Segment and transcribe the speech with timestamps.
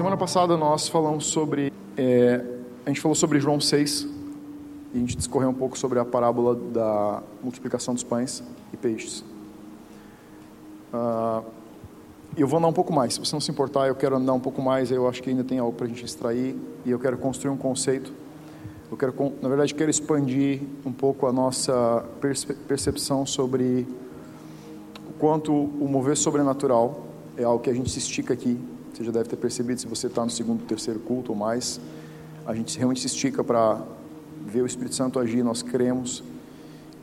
[0.00, 1.70] Semana passada nós falamos sobre.
[1.94, 2.42] É,
[2.86, 4.08] a gente falou sobre João 6
[4.94, 8.42] e a gente discorreu um pouco sobre a parábola da multiplicação dos pães
[8.72, 9.22] e peixes.
[10.90, 11.44] Uh,
[12.34, 14.40] eu vou andar um pouco mais, se você não se importar, eu quero andar um
[14.40, 17.18] pouco mais, eu acho que ainda tem algo para a gente extrair e eu quero
[17.18, 18.10] construir um conceito.
[18.90, 19.12] Eu quero,
[19.42, 22.06] na verdade, quero expandir um pouco a nossa
[22.66, 23.86] percepção sobre
[25.10, 27.02] o quanto o mover sobrenatural
[27.36, 28.58] é algo que a gente se estica aqui
[28.92, 31.80] você já deve ter percebido se você está no segundo, terceiro culto ou mais.
[32.44, 33.82] A gente realmente se estica para
[34.44, 35.42] ver o Espírito Santo agir.
[35.42, 36.22] Nós cremos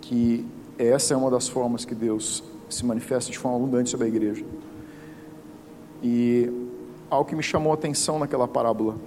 [0.02, 0.46] que
[0.77, 4.46] essa é uma das formas que Deus se manifesta de forma abundante sobre a igreja.
[6.04, 6.52] E
[7.10, 8.98] algo que me chamou a atenção naquela parábola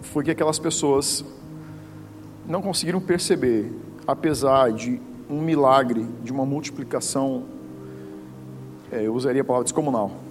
[0.00, 1.24] foi que aquelas pessoas
[2.46, 3.70] não conseguiram perceber,
[4.06, 7.44] apesar de um milagre, de uma multiplicação,
[8.90, 10.27] é, eu usaria a palavra descomunal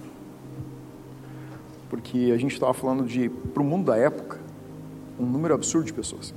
[1.88, 4.38] porque a gente estava falando de, para o mundo da época,
[5.18, 6.34] um número absurdo de pessoas.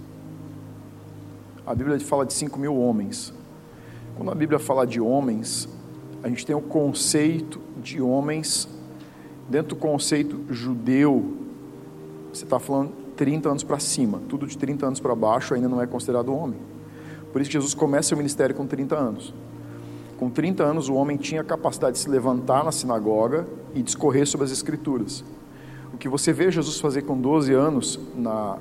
[1.66, 3.33] A Bíblia fala de 5 mil homens.
[4.16, 5.69] Quando a Bíblia fala de homens,
[6.23, 8.67] a gente tem o conceito de homens,
[9.49, 11.38] dentro do conceito judeu,
[12.31, 15.81] você está falando 30 anos para cima, tudo de 30 anos para baixo ainda não
[15.81, 16.59] é considerado homem.
[17.31, 19.33] Por isso Jesus começa seu ministério com 30 anos.
[20.17, 24.27] Com 30 anos, o homem tinha a capacidade de se levantar na sinagoga e discorrer
[24.27, 25.23] sobre as Escrituras.
[26.02, 28.57] Que você vê Jesus fazer com 12 anos na,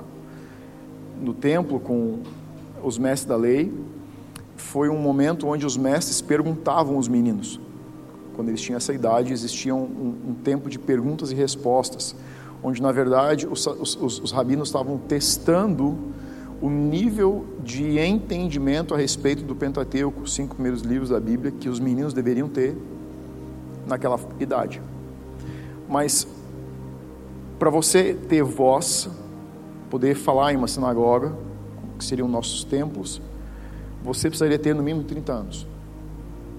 [1.19, 2.19] no templo com
[2.83, 3.73] os mestres da lei
[4.55, 7.59] foi um momento onde os mestres perguntavam os meninos.
[8.35, 12.15] Quando eles tinham essa idade, existia um, um tempo de perguntas e respostas,
[12.61, 15.97] onde na verdade os, os, os rabinos estavam testando
[16.61, 21.67] o nível de entendimento a respeito do Pentateuco, os cinco primeiros livros da Bíblia, que
[21.69, 22.77] os meninos deveriam ter
[23.87, 24.79] naquela idade.
[25.89, 26.27] Mas
[27.61, 29.07] para você ter voz,
[29.87, 31.31] poder falar em uma sinagoga,
[31.95, 33.21] que seriam nossos templos,
[34.03, 35.67] você precisaria ter no mínimo 30 anos.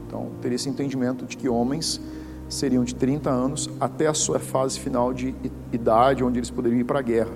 [0.07, 2.01] Então, teria esse entendimento de que homens
[2.49, 5.35] seriam de 30 anos até a sua fase final de
[5.73, 7.33] idade, onde eles poderiam ir para a guerra.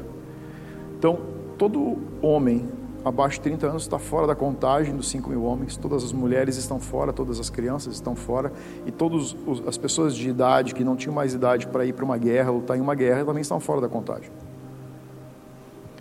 [0.96, 1.18] Então,
[1.58, 2.68] todo homem
[3.06, 6.56] abaixo de 30 anos está fora da contagem dos 5 mil homens, todas as mulheres
[6.56, 8.52] estão fora, todas as crianças estão fora,
[8.84, 12.18] e todas as pessoas de idade que não tinham mais idade para ir para uma
[12.18, 14.28] guerra, lutar em uma guerra, também estão fora da contagem.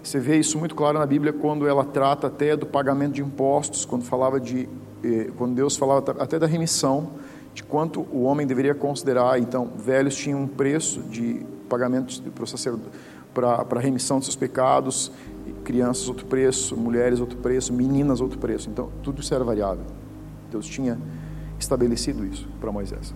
[0.01, 3.85] Você vê isso muito claro na Bíblia quando ela trata até do pagamento de impostos,
[3.85, 4.67] quando falava de,
[5.03, 7.11] eh, quando Deus falava até da remissão,
[7.53, 9.39] de quanto o homem deveria considerar.
[9.39, 12.19] Então, velhos tinham um preço de pagamento
[13.31, 15.11] para para remissão de seus pecados,
[15.65, 18.69] crianças outro preço, mulheres outro preço, meninas outro preço.
[18.69, 19.83] Então, tudo isso era variável.
[20.49, 20.97] Deus tinha
[21.59, 23.13] estabelecido isso para Moisés.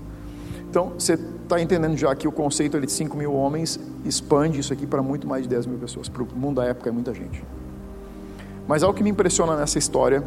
[0.70, 4.86] Então, você está entendendo já que o conceito de 5 mil homens expande isso aqui
[4.86, 6.10] para muito mais de 10 mil pessoas.
[6.10, 7.44] Para o mundo da época é muita gente.
[8.68, 10.24] Mas algo que me impressiona nessa história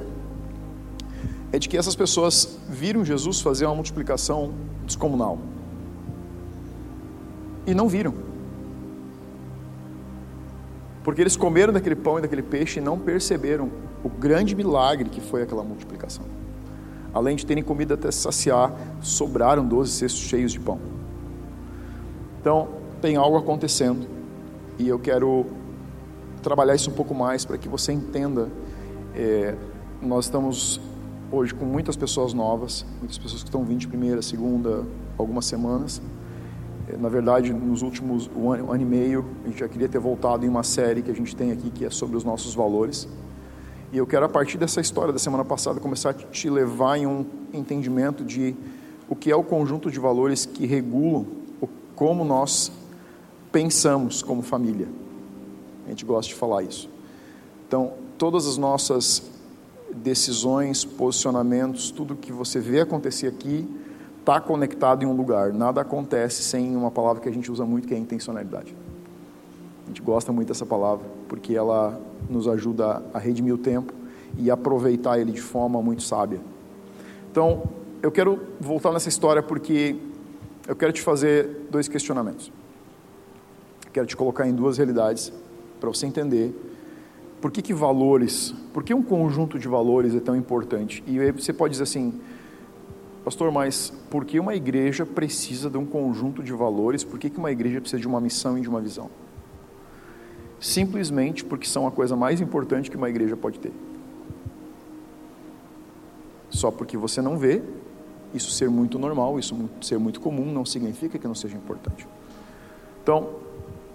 [1.52, 4.52] é de que essas pessoas viram Jesus fazer uma multiplicação
[4.86, 5.38] descomunal.
[7.66, 8.31] E não viram.
[11.02, 13.70] Porque eles comeram daquele pão e daquele peixe e não perceberam
[14.04, 16.24] o grande milagre que foi aquela multiplicação.
[17.12, 20.78] Além de terem comido até saciar, sobraram 12 cestos cheios de pão.
[22.40, 22.68] Então,
[23.00, 24.06] tem algo acontecendo
[24.78, 25.46] e eu quero
[26.42, 28.48] trabalhar isso um pouco mais para que você entenda.
[29.14, 29.54] É,
[30.00, 30.80] nós estamos
[31.30, 34.84] hoje com muitas pessoas novas, muitas pessoas que estão vindo de primeira, segunda,
[35.18, 36.00] algumas semanas
[36.98, 39.98] na verdade, nos últimos um ano, um ano, e meio, a gente já queria ter
[39.98, 43.08] voltado em uma série que a gente tem aqui, que é sobre os nossos valores.
[43.92, 47.06] E eu quero, a partir dessa história da semana passada, começar a te levar em
[47.06, 48.54] um entendimento de
[49.08, 51.26] o que é o conjunto de valores que regulam
[51.60, 52.72] o, como nós
[53.52, 54.88] pensamos como família.
[55.86, 56.88] A gente gosta de falar isso.
[57.68, 59.22] Então, todas as nossas
[59.94, 63.68] decisões, posicionamentos, tudo que você vê acontecer aqui,
[64.22, 65.52] está conectado em um lugar.
[65.52, 68.74] Nada acontece sem uma palavra que a gente usa muito, que é intencionalidade.
[69.84, 73.92] A gente gosta muito dessa palavra, porque ela nos ajuda a redimir o tempo
[74.38, 76.40] e aproveitar ele de forma muito sábia.
[77.30, 77.64] Então,
[78.00, 79.96] eu quero voltar nessa história porque
[80.68, 82.52] eu quero te fazer dois questionamentos.
[83.92, 85.32] Quero te colocar em duas realidades
[85.80, 86.54] para você entender
[87.40, 91.02] por que, que valores, por que um conjunto de valores é tão importante.
[91.08, 92.20] E você pode dizer assim,
[93.24, 97.04] Pastor, mas por que uma igreja precisa de um conjunto de valores?
[97.04, 99.08] Por que, uma igreja precisa de uma missão e de uma visão?
[100.58, 103.72] Simplesmente porque são a coisa mais importante que uma igreja pode ter.
[106.50, 107.62] Só porque você não vê,
[108.34, 112.06] isso ser muito normal, isso ser muito comum, não significa que não seja importante.
[113.02, 113.42] Então,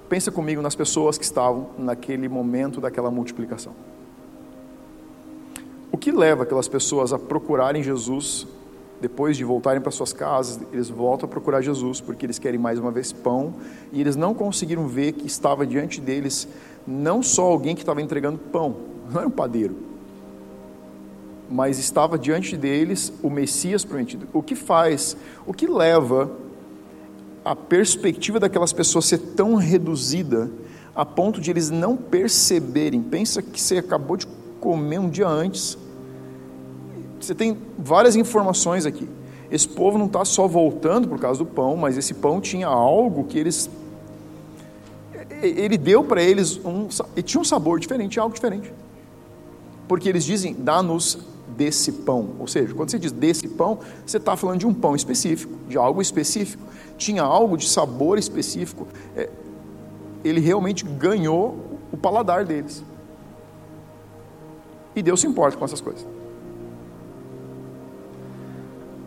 [0.09, 3.73] Pensa comigo nas pessoas que estavam naquele momento daquela multiplicação.
[5.91, 8.47] O que leva aquelas pessoas a procurarem Jesus
[8.99, 12.79] depois de voltarem para suas casas, eles voltam a procurar Jesus porque eles querem mais
[12.79, 13.53] uma vez pão
[13.91, 16.47] e eles não conseguiram ver que estava diante deles
[16.85, 18.75] não só alguém que estava entregando pão,
[19.11, 19.75] não era um padeiro,
[21.49, 24.27] mas estava diante deles o Messias prometido.
[24.33, 25.15] O que faz,
[25.45, 26.31] o que leva
[27.45, 30.49] a perspectiva daquelas pessoas ser tão reduzida
[30.93, 33.01] a ponto de eles não perceberem?
[33.01, 34.27] Pensa que você acabou de
[34.59, 35.77] comer um dia antes
[37.19, 39.07] você tem várias informações aqui.
[39.49, 43.23] Esse povo não está só voltando por causa do pão, mas esse pão tinha algo
[43.23, 43.69] que eles.
[45.41, 46.87] Ele deu para eles um.
[47.15, 48.73] E tinha um sabor diferente, algo diferente.
[49.87, 51.17] Porque eles dizem, dá-nos
[51.55, 52.31] desse pão.
[52.39, 55.77] Ou seja, quando você diz desse pão, você está falando de um pão específico, de
[55.77, 56.63] algo específico.
[56.97, 58.85] Tinha algo de sabor específico.
[59.15, 59.29] É,
[60.23, 62.83] ele realmente ganhou o paladar deles.
[64.93, 66.05] E Deus se importa com essas coisas.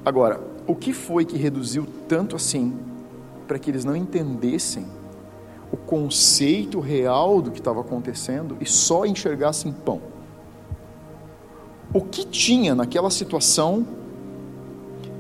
[0.05, 2.75] Agora, o que foi que reduziu tanto assim
[3.47, 4.87] para que eles não entendessem
[5.73, 10.00] o conceito real do que estava acontecendo e só enxergassem pão?
[11.93, 13.87] O que tinha naquela situação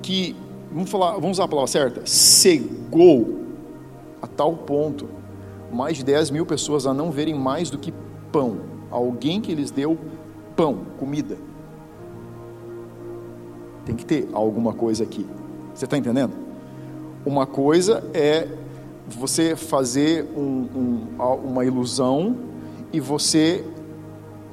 [0.02, 0.34] que,
[0.72, 3.40] vamos falar, vamos usar a palavra certa, cegou
[4.22, 5.08] a tal ponto
[5.72, 7.92] mais de 10 mil pessoas a não verem mais do que
[8.32, 8.60] pão,
[8.90, 9.98] alguém que lhes deu
[10.56, 11.49] pão, comida.
[13.90, 15.26] Tem que ter alguma coisa aqui.
[15.74, 16.32] Você está entendendo?
[17.26, 18.46] Uma coisa é
[19.08, 22.36] você fazer um, um, uma ilusão
[22.92, 23.64] e você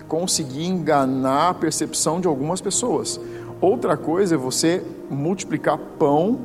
[0.08, 3.20] conseguir enganar a percepção de algumas pessoas.
[3.62, 6.40] Outra coisa é você multiplicar pão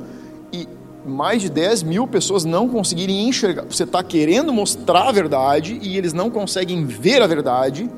[0.51, 0.67] e
[1.03, 3.63] mais de 10 mil pessoas não conseguirem enxergar.
[3.63, 7.89] Você está querendo mostrar a verdade e eles não conseguem ver a verdade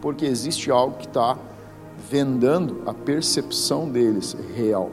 [0.00, 1.36] porque existe algo que está
[2.10, 4.90] vendando a percepção deles real.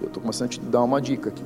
[0.00, 1.44] Eu estou começando a te dar uma dica aqui.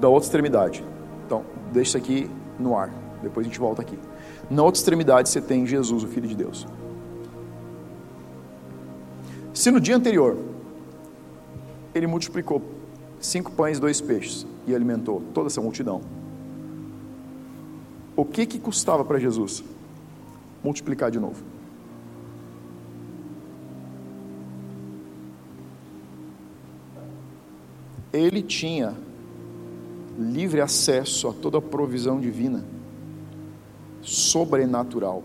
[0.00, 0.84] Da outra extremidade.
[1.24, 2.90] Então, deixa isso aqui no ar.
[3.22, 3.98] Depois a gente volta aqui.
[4.48, 6.66] Na outra extremidade você tem Jesus, o Filho de Deus.
[9.52, 10.36] Se no dia anterior
[11.94, 12.62] ele multiplicou
[13.18, 16.02] cinco pães e dois peixes e alimentou toda essa multidão,
[18.14, 19.64] o que que custava para Jesus?
[20.66, 21.42] Multiplicar de novo.
[28.12, 28.94] Ele tinha
[30.18, 32.64] livre acesso a toda a provisão divina,
[34.02, 35.22] sobrenatural.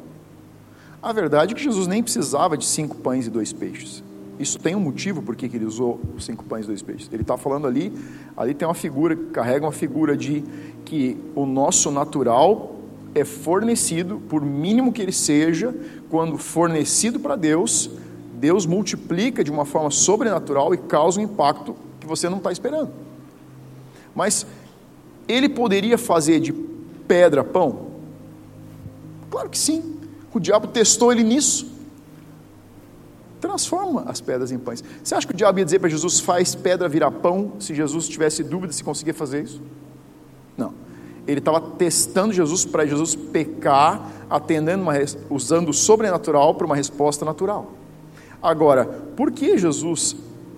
[1.01, 4.03] A verdade é que Jesus nem precisava de cinco pães e dois peixes.
[4.38, 7.09] Isso tem um motivo por que ele usou os cinco pães e dois peixes.
[7.11, 7.93] Ele está falando ali,
[8.35, 10.43] ali tem uma figura, carrega uma figura de
[10.83, 12.81] que o nosso natural
[13.13, 15.75] é fornecido, por mínimo que ele seja,
[16.10, 17.90] quando fornecido para Deus,
[18.36, 22.92] Deus multiplica de uma forma sobrenatural e causa um impacto que você não está esperando.
[24.16, 24.46] Mas
[25.28, 26.54] ele poderia fazer de
[27.08, 27.88] pedra pão?
[29.30, 29.98] Claro que sim.
[30.34, 31.69] O diabo testou ele nisso.
[33.39, 34.84] Transforma as pedras em pães.
[35.03, 38.08] Você acha que o diabo ia dizer para Jesus: faz pedra virar pão, se Jesus
[38.08, 39.62] tivesse dúvida se conseguia fazer isso?
[40.58, 40.74] Não
[41.28, 44.94] ele estava testando Jesus para Jesus pecar, atendendo uma,
[45.30, 47.72] usando o sobrenatural para uma resposta natural.
[48.42, 50.16] Agora, por que Jesus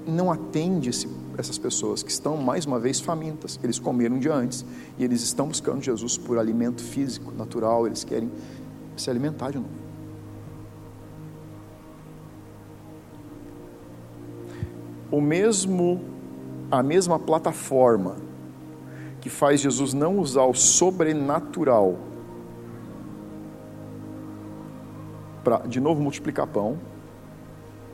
[0.07, 3.59] não atende esse, essas pessoas que estão mais uma vez famintas?
[3.61, 4.65] Eles comeram dia antes
[4.97, 8.31] e eles estão buscando Jesus por alimento físico, natural, eles querem
[8.95, 9.83] se alimentar de novo.
[15.11, 16.01] O mesmo,
[16.71, 18.15] a mesma plataforma
[19.23, 21.97] que faz Jesus não usar o sobrenatural
[25.41, 26.77] para, de novo, multiplicar pão,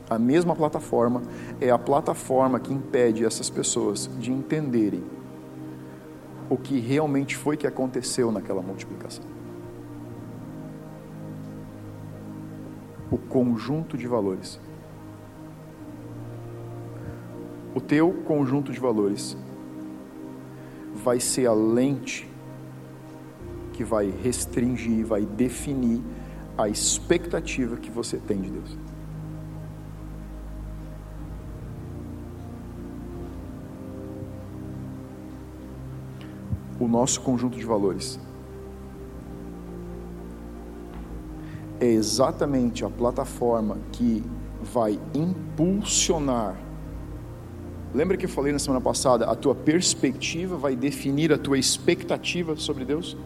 [0.08, 1.22] a mesma plataforma
[1.60, 5.04] é a plataforma que impede essas pessoas de entenderem
[6.48, 9.22] o que realmente foi que aconteceu naquela multiplicação.
[13.08, 14.58] O conjunto de valores.
[17.72, 19.36] O teu conjunto de valores
[21.02, 22.28] vai ser a lente
[23.72, 26.02] que vai restringir, vai definir
[26.56, 28.76] a expectativa que você tem de Deus.
[36.78, 38.18] O nosso conjunto de valores
[41.78, 44.22] é exatamente a plataforma que
[44.62, 46.56] vai impulsionar
[47.92, 49.26] Lembra que eu falei na semana passada?
[49.26, 53.16] A tua perspectiva vai definir a tua expectativa sobre Deus?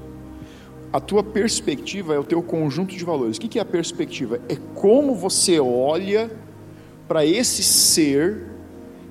[0.91, 3.37] A tua perspectiva é o teu conjunto de valores.
[3.37, 4.41] O que é a perspectiva?
[4.49, 6.31] É como você olha
[7.07, 8.47] para esse ser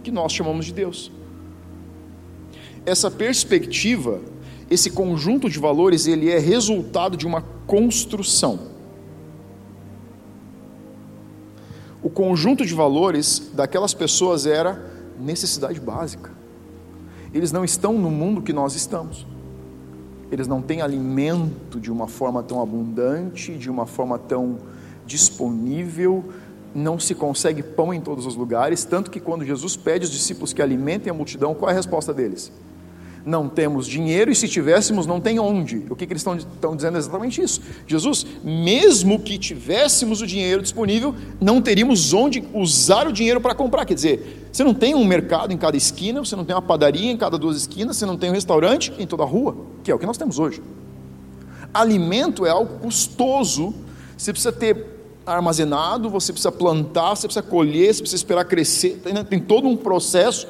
[0.02, 1.12] que nós chamamos de Deus.
[2.86, 4.22] Essa perspectiva,
[4.72, 8.72] esse conjunto de valores, ele é resultado de uma construção.
[12.02, 14.93] O conjunto de valores daquelas pessoas era
[15.24, 16.32] necessidade básica.
[17.34, 19.26] Eles não estão no mundo que nós estamos.
[20.32, 24.58] Eles não têm alimento de uma forma tão abundante, de uma forma tão
[25.06, 26.24] disponível,
[26.74, 30.54] não se consegue pão em todos os lugares, tanto que quando Jesus pede aos discípulos
[30.54, 32.52] que alimentem a multidão, qual é a resposta deles?
[33.26, 35.86] Não temos dinheiro e se tivéssemos, não tem onde.
[35.90, 37.62] O que, que eles estão, estão dizendo exatamente isso?
[37.88, 43.86] Jesus, mesmo que tivéssemos o dinheiro disponível, não teríamos onde usar o dinheiro para comprar.
[43.86, 47.10] Quer dizer, você não tem um mercado em cada esquina, você não tem uma padaria
[47.10, 49.96] em cada duas esquinas, você não tem um restaurante em toda a rua, que é
[49.96, 50.62] o que nós temos hoje.
[51.74, 53.74] Alimento é algo custoso,
[54.18, 54.86] você precisa ter
[55.26, 59.78] armazenado, você precisa plantar, você precisa colher, você precisa esperar crescer, tem, tem todo um
[59.78, 60.46] processo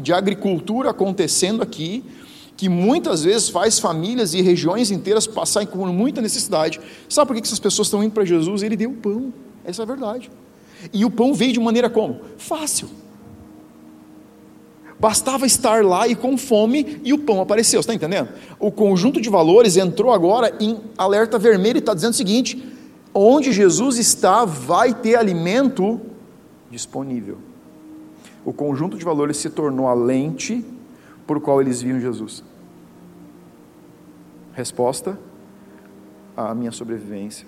[0.00, 2.04] de agricultura acontecendo aqui,
[2.56, 6.80] que muitas vezes faz famílias e regiões inteiras passarem com muita necessidade.
[7.08, 8.62] Sabe por que essas pessoas estão indo para Jesus?
[8.62, 9.32] Ele deu o pão,
[9.64, 10.30] essa é a verdade.
[10.92, 12.20] E o pão veio de maneira como?
[12.38, 12.88] Fácil.
[14.98, 18.28] Bastava estar lá e com fome e o pão apareceu, está entendendo?
[18.60, 22.62] O conjunto de valores entrou agora em alerta vermelho e está dizendo o seguinte:
[23.12, 26.00] onde Jesus está, vai ter alimento
[26.70, 27.38] disponível.
[28.44, 30.64] O conjunto de valores se tornou a lente
[31.26, 32.42] por qual eles viam Jesus.
[34.52, 35.18] Resposta
[36.36, 37.46] à minha sobrevivência,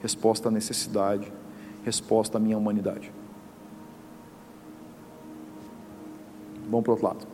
[0.00, 1.32] resposta à necessidade,
[1.84, 3.12] resposta à minha humanidade.
[6.70, 7.26] Vamos para o outro lado.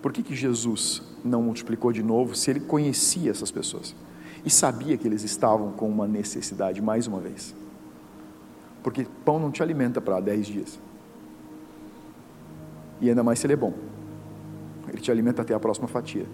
[0.00, 3.94] Por que, que Jesus não multiplicou de novo se ele conhecia essas pessoas?
[4.44, 7.54] e sabia que eles estavam com uma necessidade mais uma vez.
[8.82, 10.80] Porque pão não te alimenta para 10 dias.
[13.00, 13.72] E ainda mais se ele é bom.
[14.88, 16.26] Ele te alimenta até a próxima fatia.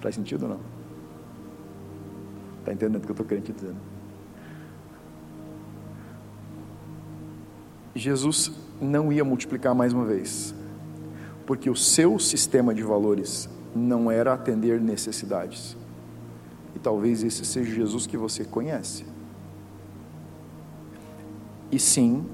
[0.00, 0.60] Faz sentido ou não?
[2.60, 3.74] Está entendendo o que eu estou querendo te dizer?
[7.94, 10.54] Jesus não ia multiplicar mais uma vez,
[11.46, 15.76] porque o seu sistema de valores não era atender necessidades.
[16.74, 19.04] E talvez esse seja Jesus que você conhece.
[21.70, 22.24] E sim,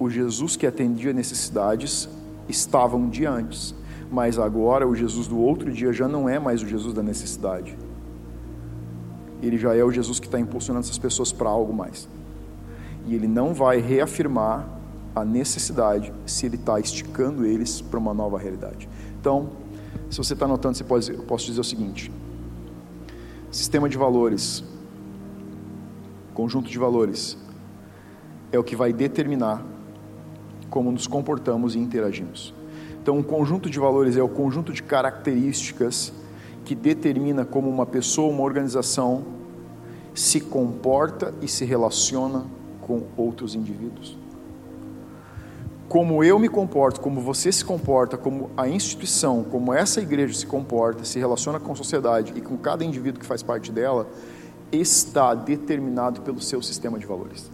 [0.00, 2.08] o Jesus que atendia necessidades
[2.48, 3.74] estava um dia antes,
[4.10, 7.76] mas agora o Jesus do outro dia já não é mais o Jesus da necessidade.
[9.42, 12.08] Ele já é o Jesus que está impulsionando essas pessoas para algo mais.
[13.06, 14.66] E ele não vai reafirmar
[15.14, 18.88] a necessidade se ele está esticando eles para uma nova realidade.
[19.20, 19.50] Então,
[20.08, 22.10] se você está anotando, você pode, eu posso dizer o seguinte:
[23.50, 24.64] sistema de valores,
[26.32, 27.36] conjunto de valores,
[28.50, 29.62] é o que vai determinar
[30.70, 32.54] como nos comportamos e interagimos.
[33.02, 36.12] Então, um conjunto de valores é o conjunto de características
[36.64, 39.24] que determina como uma pessoa, uma organização
[40.14, 42.44] se comporta e se relaciona
[42.80, 44.20] com outros indivíduos
[45.90, 50.46] como eu me comporto, como você se comporta, como a instituição, como essa igreja se
[50.46, 54.06] comporta, se relaciona com a sociedade e com cada indivíduo que faz parte dela,
[54.70, 57.50] está determinado pelo seu sistema de valores.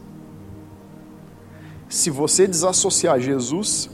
[1.89, 3.89] Se você desassociar Jesus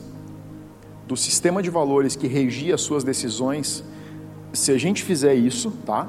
[1.06, 3.84] do sistema de valores que regia as suas decisões,
[4.52, 6.08] se a gente fizer isso, tá?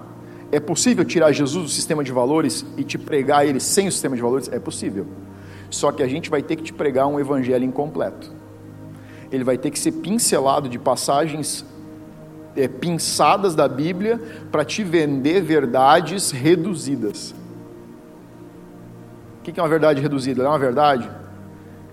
[0.52, 4.16] É possível tirar Jesus do sistema de valores e te pregar ele sem o sistema
[4.16, 4.50] de valores?
[4.52, 5.08] É possível.
[5.70, 8.32] Só que a gente vai ter que te pregar um evangelho incompleto.
[9.32, 11.66] Ele vai ter que ser pincelado de passagens
[12.56, 14.22] é, pinçadas da Bíblia
[14.52, 17.34] para te vender verdades reduzidas.
[19.40, 20.44] O que é uma verdade reduzida?
[20.44, 21.10] É uma verdade?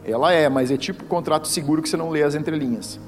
[0.05, 2.99] Ela é, mas é tipo contrato seguro que você não lê as entrelinhas.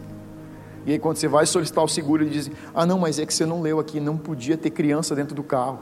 [0.84, 3.32] E aí, quando você vai solicitar o seguro, ele diz: Ah, não, mas é que
[3.32, 5.80] você não leu aqui, não podia ter criança dentro do carro.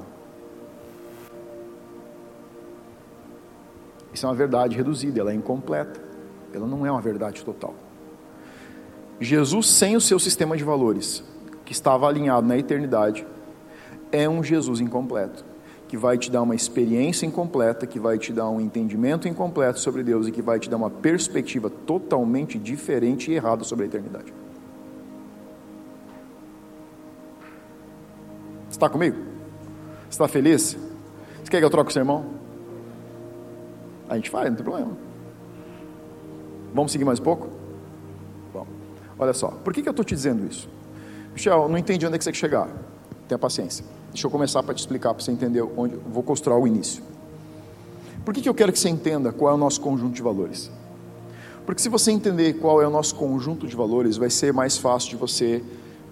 [4.12, 6.00] Isso é uma verdade reduzida, ela é incompleta,
[6.52, 7.74] ela não é uma verdade total.
[9.20, 11.22] Jesus, sem o seu sistema de valores,
[11.64, 13.26] que estava alinhado na eternidade,
[14.10, 15.44] é um Jesus incompleto,
[15.90, 20.04] que vai te dar uma experiência incompleta, que vai te dar um entendimento incompleto sobre
[20.04, 24.32] Deus e que vai te dar uma perspectiva totalmente diferente e errada sobre a eternidade.
[28.70, 29.16] Está comigo?
[30.08, 30.78] Está feliz?
[31.42, 32.24] Você quer que eu troque o sermão?
[34.08, 34.96] A gente faz, não tem problema.
[36.72, 37.48] Vamos seguir mais um pouco?
[39.18, 40.68] Olha só, por que, que eu estou te dizendo isso?
[41.32, 42.68] Michel, não entendi onde é que você quer chegar.
[43.26, 43.84] Tenha paciência.
[44.10, 45.96] Deixa eu começar para te explicar, para você entender onde.
[45.96, 47.02] Vou construir o início.
[48.24, 50.70] Por que, que eu quero que você entenda qual é o nosso conjunto de valores?
[51.64, 55.10] Porque se você entender qual é o nosso conjunto de valores, vai ser mais fácil
[55.10, 55.62] de você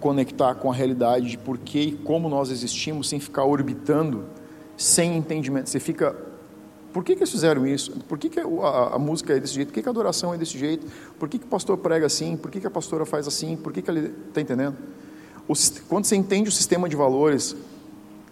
[0.00, 4.24] conectar com a realidade de por que e como nós existimos sem ficar orbitando,
[4.76, 5.68] sem entendimento.
[5.68, 6.16] Você fica.
[6.92, 7.92] Por que, que eles fizeram isso?
[8.08, 9.68] Por que, que a, a música é desse jeito?
[9.68, 10.86] Por que, que a adoração é desse jeito?
[11.18, 12.36] Por que, que o pastor prega assim?
[12.36, 13.56] Por que, que a pastora faz assim?
[13.56, 14.14] Por que, que ele.
[14.28, 14.76] Está entendendo?
[15.46, 15.54] O,
[15.88, 17.56] quando você entende o sistema de valores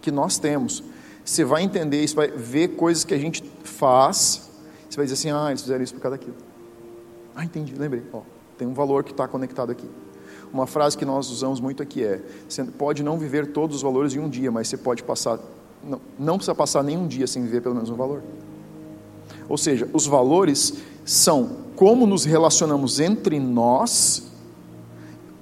[0.07, 0.85] que nós temos,
[1.25, 4.49] você vai entender, você vai ver coisas que a gente faz,
[4.89, 6.37] você vai dizer assim: ah, eles fizeram isso por causa daquilo.
[7.35, 8.05] Ah, entendi, lembrei.
[8.13, 8.21] Ó,
[8.57, 9.91] tem um valor que está conectado aqui.
[10.53, 14.15] Uma frase que nós usamos muito aqui é: você pode não viver todos os valores
[14.15, 15.41] em um dia, mas você pode passar,
[15.83, 18.23] não, não precisa passar nenhum dia sem viver pelo menos um valor.
[19.49, 24.26] Ou seja, os valores são como nos relacionamos entre nós,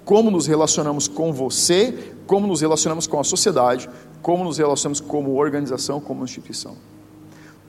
[0.04, 3.88] como nos relacionamos com você, como nos relacionamos com a sociedade,
[4.23, 6.76] como nos relacionamos como organização, como instituição.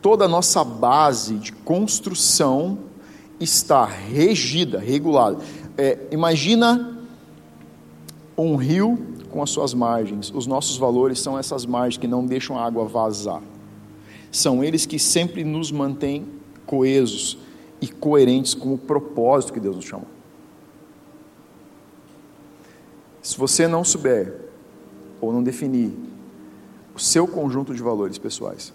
[0.01, 2.77] Toda a nossa base de construção
[3.39, 5.37] está regida, regulada.
[5.77, 6.99] É, imagina
[8.37, 8.97] um rio
[9.31, 10.31] com as suas margens.
[10.33, 13.41] Os nossos valores são essas margens que não deixam a água vazar.
[14.31, 16.25] São eles que sempre nos mantêm
[16.65, 17.37] coesos
[17.81, 20.14] e coerentes com o propósito que Deus nos chamou.
[23.25, 24.35] Se você não souber
[25.19, 25.91] ou não definir
[26.93, 28.71] o seu conjunto de valores pessoais,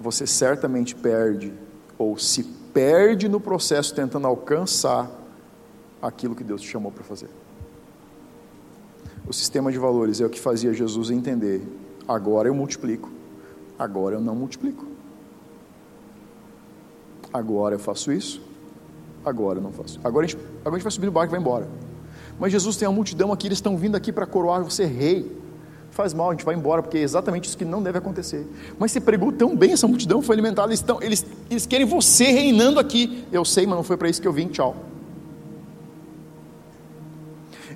[0.00, 1.52] você certamente perde
[1.96, 2.42] ou se
[2.74, 5.08] perde no processo tentando alcançar
[6.02, 7.28] aquilo que Deus te chamou para fazer.
[9.28, 11.62] O sistema de valores é o que fazia Jesus entender:
[12.08, 13.08] agora eu multiplico,
[13.78, 14.84] agora eu não multiplico.
[17.32, 18.42] Agora eu faço isso,
[19.24, 20.00] agora eu não faço.
[20.02, 21.85] Agora a gente, agora a gente vai subir no barco e vai embora.
[22.38, 25.44] Mas Jesus tem uma multidão aqui, eles estão vindo aqui para coroar você rei
[25.96, 28.46] faz mal, a gente vai embora, porque é exatamente isso que não deve acontecer.
[28.78, 32.24] Mas você pregou tão bem, essa multidão foi alimentada, eles, estão, eles, eles querem você
[32.24, 33.24] reinando aqui.
[33.32, 34.76] Eu sei, mas não foi para isso que eu vim, tchau.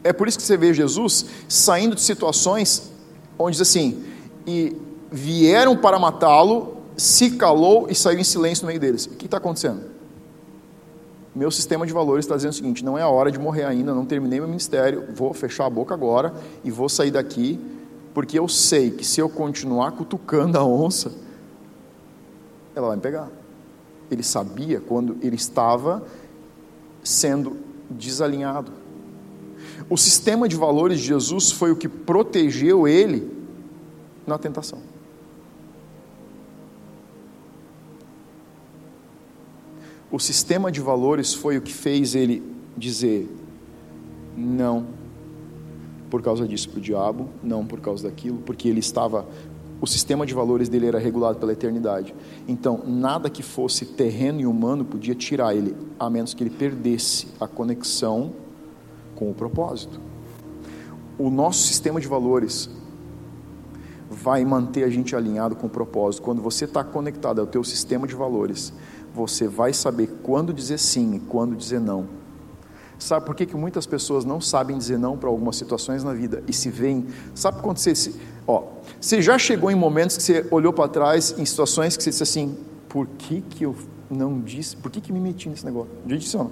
[0.05, 2.91] É por isso que você vê Jesus saindo de situações
[3.39, 4.05] onde diz assim,
[4.47, 4.77] e
[5.11, 9.07] vieram para matá-lo, se calou e saiu em silêncio no meio deles.
[9.07, 9.81] O que está acontecendo?
[11.35, 13.95] Meu sistema de valores está dizendo o seguinte: não é a hora de morrer ainda,
[13.95, 17.59] não terminei meu ministério, vou fechar a boca agora e vou sair daqui
[18.13, 21.13] porque eu sei que se eu continuar cutucando a onça,
[22.75, 23.29] ela vai me pegar.
[24.11, 26.03] Ele sabia quando ele estava
[27.05, 27.57] sendo
[27.89, 28.73] desalinhado.
[29.89, 33.31] O sistema de valores de Jesus foi o que protegeu ele
[34.27, 34.81] na tentação.
[40.11, 42.43] O sistema de valores foi o que fez ele
[42.77, 43.29] dizer:
[44.37, 44.87] não
[46.11, 49.25] por causa disso para o diabo, não por causa daquilo, porque ele estava.
[49.81, 52.15] O sistema de valores dele era regulado pela eternidade.
[52.47, 57.29] Então, nada que fosse terreno e humano podia tirar ele, a menos que ele perdesse
[57.41, 58.33] a conexão
[59.15, 59.99] com o propósito.
[61.17, 62.69] O nosso sistema de valores
[64.11, 66.23] vai manter a gente alinhado com o propósito.
[66.23, 68.73] Quando você está conectado ao teu sistema de valores,
[69.27, 72.21] você vai saber quando dizer sim e quando dizer não
[73.01, 76.45] Sabe por que, que muitas pessoas não sabem dizer não para algumas situações na vida
[76.47, 77.07] e se veem?
[77.35, 78.15] Sabe quando você se.
[78.47, 78.65] Ó,
[79.01, 82.23] você já chegou em momentos que você olhou para trás, em situações que você disse
[82.23, 82.59] assim:
[82.91, 83.75] por que, que eu
[84.11, 84.77] não disse?
[84.77, 85.91] Por que, que me meti nesse negócio?
[86.07, 86.51] Já disse não?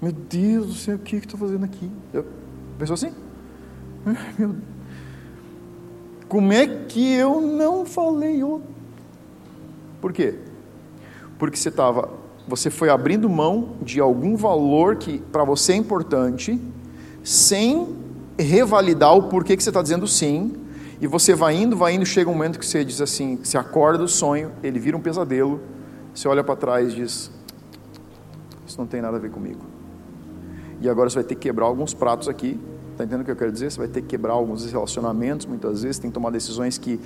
[0.00, 1.90] Meu Deus do céu, o que estou fazendo aqui?
[2.12, 2.24] Eu,
[2.78, 3.12] pensou assim?
[4.38, 4.54] Meu,
[6.28, 8.40] como é que eu não falei?
[10.00, 10.38] Por quê?
[11.38, 12.08] Porque você estava
[12.48, 16.58] você foi abrindo mão de algum valor que para você é importante,
[17.22, 17.94] sem
[18.38, 20.54] revalidar o porquê que você está dizendo sim,
[21.00, 23.98] e você vai indo, vai indo, chega um momento que você diz assim, você acorda
[23.98, 25.60] do sonho, ele vira um pesadelo,
[26.14, 27.30] você olha para trás e diz,
[28.66, 29.60] isso não tem nada a ver comigo.
[30.80, 32.58] E agora você vai ter que quebrar alguns pratos aqui,
[32.92, 33.70] está entendendo o que eu quero dizer?
[33.70, 36.98] Você vai ter que quebrar alguns relacionamentos, muitas vezes, tem que tomar decisões que,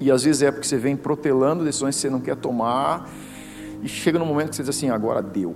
[0.00, 3.08] e às vezes é porque você vem protelando decisões que você não quer tomar,
[3.82, 5.54] e chega no momento que você diz assim: agora deu,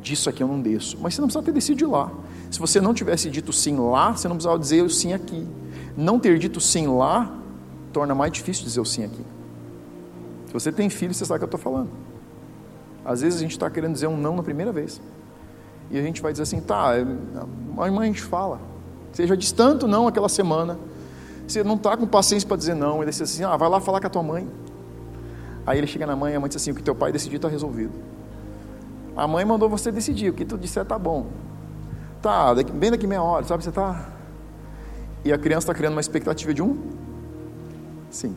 [0.00, 0.98] disso aqui eu não desço.
[1.00, 2.10] Mas você não precisa ter decidido lá.
[2.50, 5.46] Se você não tivesse dito sim lá, você não precisava dizer o sim aqui.
[5.96, 7.38] Não ter dito sim lá
[7.92, 9.24] torna mais difícil dizer o sim aqui.
[10.46, 11.90] Se você tem filho, você sabe o que eu estou falando.
[13.04, 15.00] Às vezes a gente está querendo dizer um não na primeira vez.
[15.90, 18.60] E a gente vai dizer assim: tá, é, a mãe a gente fala.
[19.12, 20.78] Você já disse tanto não aquela semana.
[21.46, 23.02] Você não está com paciência para dizer não.
[23.02, 24.48] Ele diz assim: ah, vai lá falar com a tua mãe.
[25.66, 27.36] Aí ele chega na mãe e a mãe diz assim: o que teu pai decidiu
[27.36, 27.92] está resolvido.
[29.16, 31.26] A mãe mandou você decidir, o que tu disser está bom.
[32.20, 33.62] Tá, daqui, bem daqui meia hora, sabe?
[33.62, 34.08] Você tá.
[35.24, 36.76] E a criança está criando uma expectativa de um?
[38.10, 38.34] Sim.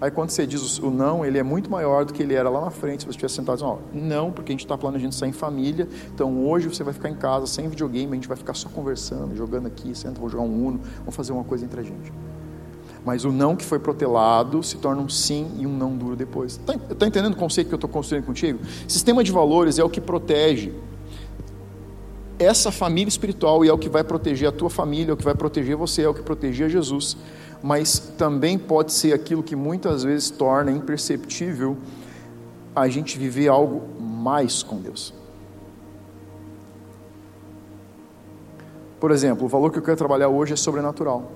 [0.00, 2.60] Aí quando você diz o não, ele é muito maior do que ele era lá
[2.60, 5.30] na frente, se você estivesse sentado e dizer, não, porque a gente está planejando sair
[5.30, 8.54] em família, então hoje você vai ficar em casa sem videogame, a gente vai ficar
[8.54, 11.82] só conversando, jogando aqui, senta, vou jogar um uno, vamos fazer uma coisa entre a
[11.82, 12.12] gente.
[13.04, 16.52] Mas o não que foi protelado se torna um sim e um não duro depois.
[16.52, 18.60] Está tá entendendo o conceito que eu estou construindo contigo?
[18.88, 20.72] Sistema de valores é o que protege
[22.38, 25.24] essa família espiritual e é o que vai proteger a tua família, é o que
[25.24, 27.16] vai proteger você, é o que protegia Jesus
[27.64, 31.78] mas também pode ser aquilo que muitas vezes torna imperceptível
[32.76, 35.14] a gente viver algo mais com Deus.
[39.00, 41.32] Por exemplo, o valor que eu quero trabalhar hoje é sobrenatural.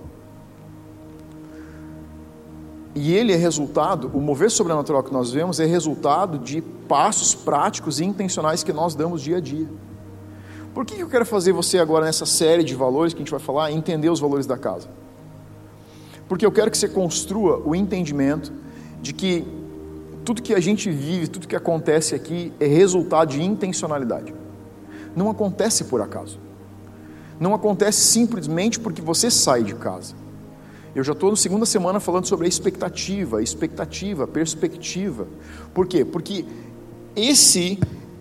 [3.01, 8.01] E ele é resultado, o mover sobrenatural que nós vemos é resultado de passos práticos
[8.01, 9.69] e intencionais que nós damos dia a dia.
[10.75, 13.39] Por que eu quero fazer você agora nessa série de valores que a gente vai
[13.39, 14.89] falar, entender os valores da casa?
[16.29, 18.53] Porque eu quero que você construa o entendimento
[19.01, 19.47] de que
[20.25, 24.35] tudo que a gente vive, tudo que acontece aqui é resultado de intencionalidade.
[25.15, 26.41] Não acontece por acaso.
[27.39, 30.17] Não acontece simplesmente porque você sai de casa.
[30.94, 35.29] Eu já estou na segunda semana falando sobre a expectativa, expectativa, perspectiva.
[35.74, 36.05] Por quê?
[36.05, 36.44] Porque
[37.14, 37.79] esse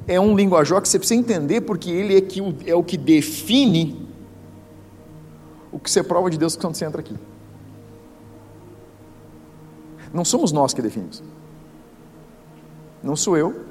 [0.08, 4.08] é um linguajar que você precisa entender, porque ele é, que, é o que define
[5.72, 7.16] o que você prova de Deus quando você entra aqui.
[10.14, 11.22] Não somos nós que definimos.
[13.04, 13.66] Não sou eu,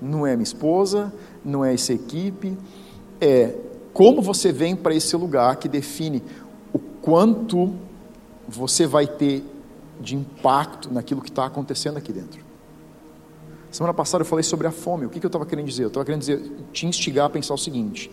[0.00, 1.12] não é minha esposa,
[1.44, 2.56] não é essa equipe,
[3.20, 3.54] é
[3.92, 6.22] como você vem para esse lugar que define
[7.06, 7.72] quanto
[8.48, 9.44] você vai ter
[10.00, 12.44] de impacto naquilo que está acontecendo aqui dentro.
[13.70, 15.06] Semana passada eu falei sobre a fome.
[15.06, 15.84] O que, que eu estava querendo dizer?
[15.84, 16.42] Eu estava querendo dizer,
[16.72, 18.10] te instigar a pensar o seguinte: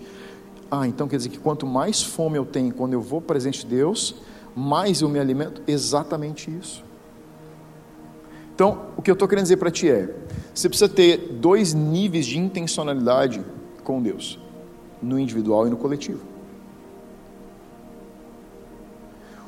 [0.69, 3.75] ah, então quer dizer que quanto mais fome eu tenho quando eu vou presente de
[3.75, 4.15] Deus,
[4.55, 5.63] mais eu me alimento?
[5.65, 6.83] Exatamente isso.
[8.53, 10.15] Então, o que eu estou querendo dizer para ti é:
[10.53, 13.43] você precisa ter dois níveis de intencionalidade
[13.83, 14.37] com Deus,
[15.01, 16.32] no individual e no coletivo.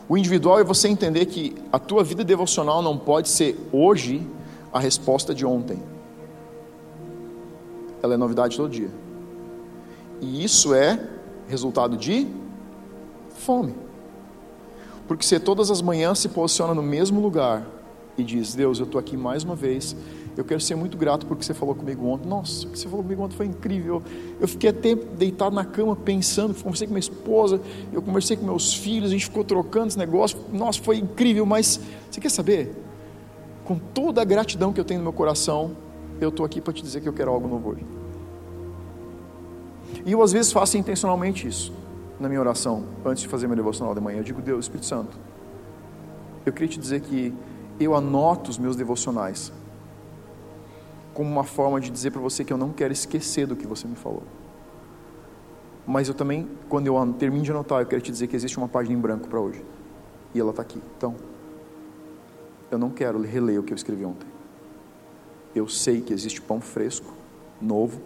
[0.07, 4.25] O individual é você entender que a tua vida devocional não pode ser hoje
[4.71, 5.81] a resposta de ontem.
[8.03, 8.89] Ela é novidade todo dia.
[10.21, 10.99] E isso é
[11.47, 12.27] resultado de
[13.29, 13.75] fome.
[15.07, 17.65] Porque você todas as manhãs se posiciona no mesmo lugar
[18.17, 19.95] e diz: Deus, eu estou aqui mais uma vez.
[20.37, 22.27] Eu quero ser muito grato porque você falou comigo ontem.
[22.27, 24.03] Nossa, o que você falou comigo ontem foi incrível.
[24.39, 26.53] Eu fiquei até deitado na cama pensando.
[26.53, 27.61] Conversei com minha esposa,
[27.93, 30.37] eu conversei com meus filhos, a gente ficou trocando esse negócio.
[30.51, 31.45] Nossa, foi incrível.
[31.45, 31.79] Mas
[32.11, 32.75] você quer saber?
[33.63, 35.71] Com toda a gratidão que eu tenho no meu coração,
[36.19, 37.85] eu estou aqui para te dizer que eu quero algo novo hoje.
[40.05, 41.73] E eu às vezes faço intencionalmente isso
[42.19, 44.19] na minha oração, antes de fazer meu devocional de manhã.
[44.19, 45.17] Eu digo, Deus, Espírito Santo,
[46.45, 47.33] eu queria te dizer que
[47.79, 49.51] eu anoto os meus devocionais
[51.15, 53.87] como uma forma de dizer para você que eu não quero esquecer do que você
[53.87, 54.23] me falou.
[55.87, 58.67] Mas eu também, quando eu termino de anotar, eu quero te dizer que existe uma
[58.67, 59.63] página em branco para hoje.
[60.33, 60.81] E ela está aqui.
[60.97, 61.15] Então,
[62.69, 64.27] eu não quero reler o que eu escrevi ontem.
[65.55, 67.13] Eu sei que existe pão fresco,
[67.61, 68.01] novo,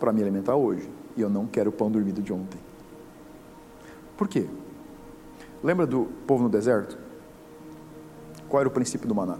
[0.00, 0.90] para me alimentar hoje.
[1.16, 2.58] E eu não quero o pão dormido de ontem.
[4.16, 4.48] Por quê?
[5.62, 6.98] Lembra do povo no deserto?
[8.48, 9.38] Qual era o princípio do maná?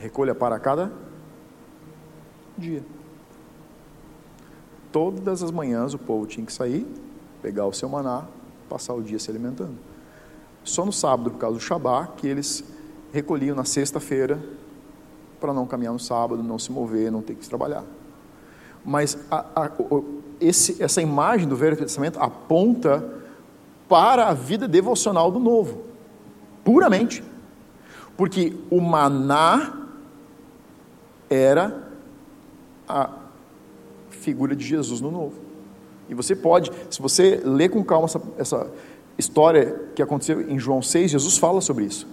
[0.00, 0.90] Recolha para cada
[2.56, 2.82] dia.
[4.90, 6.86] Todas as manhãs o povo tinha que sair,
[7.42, 8.24] pegar o seu maná,
[8.68, 9.76] passar o dia se alimentando.
[10.64, 12.64] Só no sábado, por causa do Shabá, que eles
[13.12, 14.42] recolhiam na sexta-feira
[15.38, 17.84] para não caminhar no sábado, não se mover, não ter que trabalhar.
[18.84, 19.70] Mas a, a,
[20.40, 23.20] esse, essa imagem do Velho Testamento aponta
[23.88, 25.90] para a vida devocional do Novo
[26.64, 27.22] puramente.
[28.16, 29.79] Porque o maná
[31.30, 31.88] era
[32.88, 33.08] a
[34.10, 35.34] figura de Jesus no novo.
[36.08, 38.70] E você pode, se você ler com calma essa, essa
[39.16, 42.06] história que aconteceu em João 6, Jesus fala sobre isso.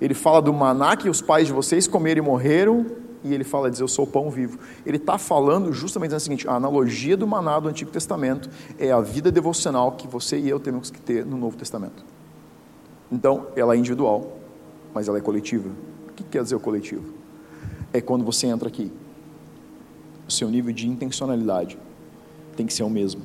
[0.00, 2.86] Ele fala do maná que os pais de vocês comeram e morreram,
[3.22, 4.58] e ele fala, diz, eu sou o pão vivo.
[4.86, 9.00] Ele está falando justamente o seguinte, a analogia do maná do Antigo Testamento é a
[9.00, 12.02] vida devocional que você e eu temos que ter no Novo Testamento.
[13.12, 14.38] Então, ela é individual,
[14.94, 15.68] mas ela é coletiva.
[16.08, 17.19] O que quer dizer o coletivo?
[17.92, 18.90] É quando você entra aqui,
[20.28, 21.76] o seu nível de intencionalidade
[22.56, 23.22] tem que ser o mesmo.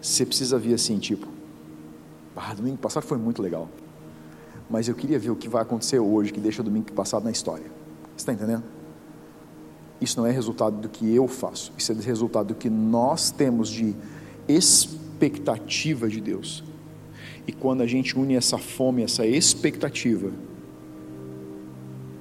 [0.00, 1.28] Você precisa vir assim, tipo,
[2.36, 3.68] ah, domingo passado foi muito legal,
[4.70, 7.30] mas eu queria ver o que vai acontecer hoje que deixa o domingo passado na
[7.30, 7.66] história.
[8.16, 8.64] Você está entendendo?
[10.00, 13.68] Isso não é resultado do que eu faço, isso é resultado do que nós temos
[13.68, 13.94] de
[14.48, 16.64] expectativa de Deus.
[17.46, 20.30] E quando a gente une essa fome, essa expectativa,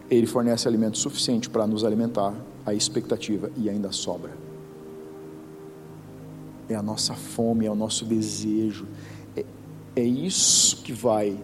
[0.10, 2.34] Ele fornece alimento suficiente para nos alimentar,
[2.66, 4.32] a expectativa e ainda sobra.
[6.70, 8.86] É a nossa fome, é o nosso desejo,
[9.36, 9.46] é,
[9.96, 11.38] é isso que vai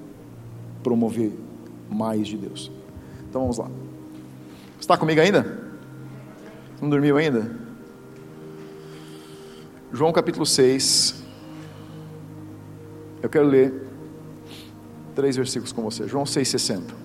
[0.82, 1.32] promover
[1.90, 2.72] mais de Deus.
[3.30, 3.70] Então vamos lá.
[4.80, 5.64] Está comigo ainda?
[6.82, 7.50] Não dormiu ainda?
[9.94, 11.24] João capítulo 6.
[13.22, 13.88] Eu quero ler
[15.16, 16.08] três versículos com você.
[16.08, 17.03] João 6,60.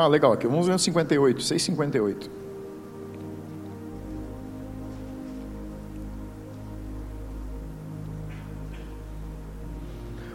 [0.00, 2.30] Ah, legal, aqui, vamos ver no 58, 658.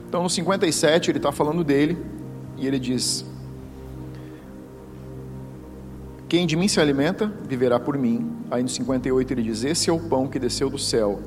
[0.06, 1.98] Então, no 57, ele está falando dele,
[2.58, 3.26] e ele diz:
[6.28, 8.36] Quem de mim se alimenta, viverá por mim.
[8.52, 11.22] Aí no 58 ele diz: Esse é o pão que desceu do céu.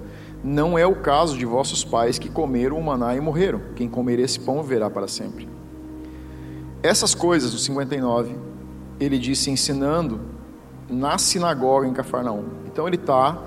[0.44, 3.62] Não é o caso de vossos pais que comeram o maná e morreram.
[3.74, 5.55] Quem comer esse pão viverá para sempre.
[6.82, 8.36] Essas coisas, no 59,
[9.00, 10.20] ele disse ensinando
[10.88, 12.44] na sinagoga em Cafarnaum.
[12.66, 13.42] Então ele está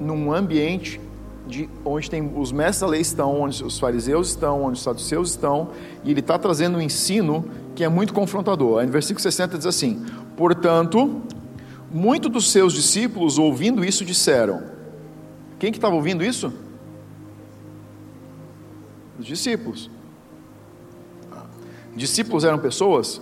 [0.00, 1.00] num ambiente
[1.46, 5.30] de onde tem os mestres da lei estão, onde os fariseus estão, onde os saduceus
[5.30, 5.70] estão,
[6.02, 8.80] e ele está trazendo um ensino que é muito confrontador.
[8.80, 10.04] Aí no versículo 60 diz assim:
[10.36, 11.22] Portanto,
[11.92, 14.62] muitos dos seus discípulos, ouvindo isso, disseram:
[15.58, 16.52] Quem que estava ouvindo isso?
[19.18, 19.90] Os discípulos.
[21.96, 23.20] Discípulos eram pessoas?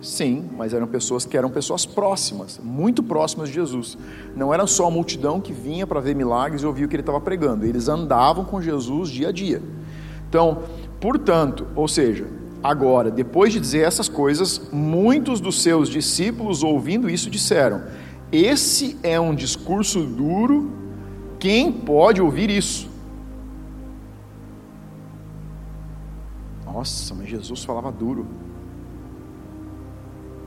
[0.00, 3.96] Sim, mas eram pessoas que eram pessoas próximas, muito próximas de Jesus.
[4.36, 7.02] Não era só a multidão que vinha para ver milagres e ouvir o que ele
[7.02, 9.62] estava pregando, eles andavam com Jesus dia a dia.
[10.28, 10.62] Então,
[11.00, 12.26] portanto, ou seja,
[12.62, 17.82] agora, depois de dizer essas coisas, muitos dos seus discípulos, ouvindo isso, disseram:
[18.30, 20.70] Esse é um discurso duro,
[21.38, 22.95] quem pode ouvir isso?
[26.76, 28.26] Nossa, mas Jesus falava duro.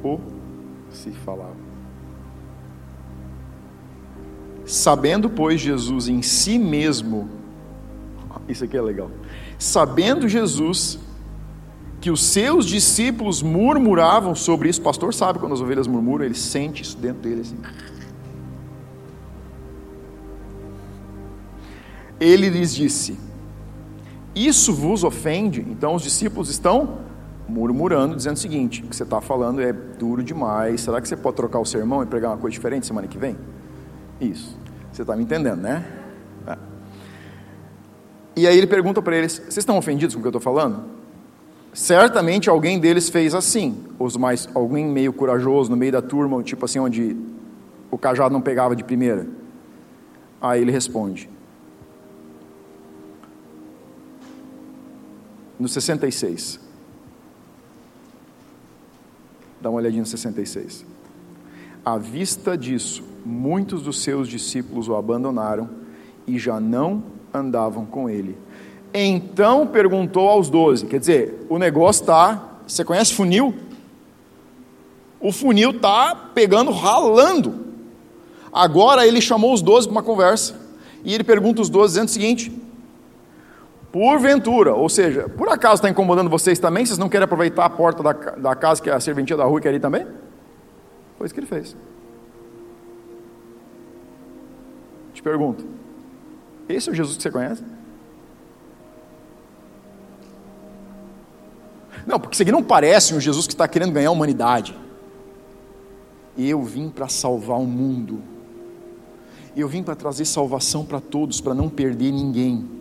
[0.04, 0.22] Ou
[0.92, 1.56] se falava.
[4.64, 7.28] Sabendo, pois, Jesus em si mesmo,
[8.48, 9.10] isso aqui é legal.
[9.58, 11.00] Sabendo Jesus
[12.00, 16.36] que os seus discípulos murmuravam sobre isso, o pastor sabe quando as ovelhas murmuram, ele
[16.36, 17.58] sente isso dentro dele assim.
[22.20, 23.29] Ele lhes disse:
[24.36, 25.62] isso vos ofende?
[25.70, 27.00] Então os discípulos estão
[27.48, 30.82] murmurando, dizendo o seguinte: o que você está falando é duro demais.
[30.82, 33.36] Será que você pode trocar o sermão e pregar uma coisa diferente semana que vem?
[34.22, 34.58] Isso.
[34.92, 35.86] Você está me entendendo, né?
[36.48, 36.58] É.
[38.36, 41.00] E aí ele pergunta para eles: vocês estão ofendidos com o que eu estou falando?
[41.74, 46.66] Certamente alguém deles fez assim, os mais, alguém meio corajoso no meio da turma, tipo
[46.66, 47.16] assim, onde
[47.92, 49.28] o cajado não pegava de primeira.
[50.42, 51.30] Aí ele responde:
[55.60, 56.60] no 66.
[59.62, 60.86] Dá uma olhadinha no 66.
[61.84, 65.70] À vista disso, muitos dos seus discípulos o abandonaram
[66.26, 68.38] e já não andavam com ele.
[68.94, 72.60] Então perguntou aos doze, quer dizer, o negócio está.
[72.66, 73.54] Você conhece funil?
[75.20, 77.68] O funil está pegando, ralando.
[78.52, 80.60] Agora ele chamou os doze para uma conversa.
[81.04, 82.59] E ele pergunta os doze, dizendo o seguinte:
[83.92, 86.86] Porventura, ou seja, por acaso está incomodando vocês também?
[86.86, 89.74] Vocês não querem aproveitar a porta da, da casa que a serventia da rua quer
[89.74, 90.06] ir também?
[91.18, 91.76] Foi isso que ele fez.
[95.14, 95.66] Te pergunto:
[96.68, 97.64] esse é o Jesus que você conhece?
[102.06, 104.78] Não, porque isso aqui não parece um Jesus que está querendo ganhar a humanidade.
[106.38, 108.22] Eu vim para salvar o mundo.
[109.58, 112.80] Eu vim para trazer salvação para todos, para não perder ninguém.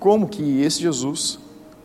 [0.00, 1.38] Como que esse Jesus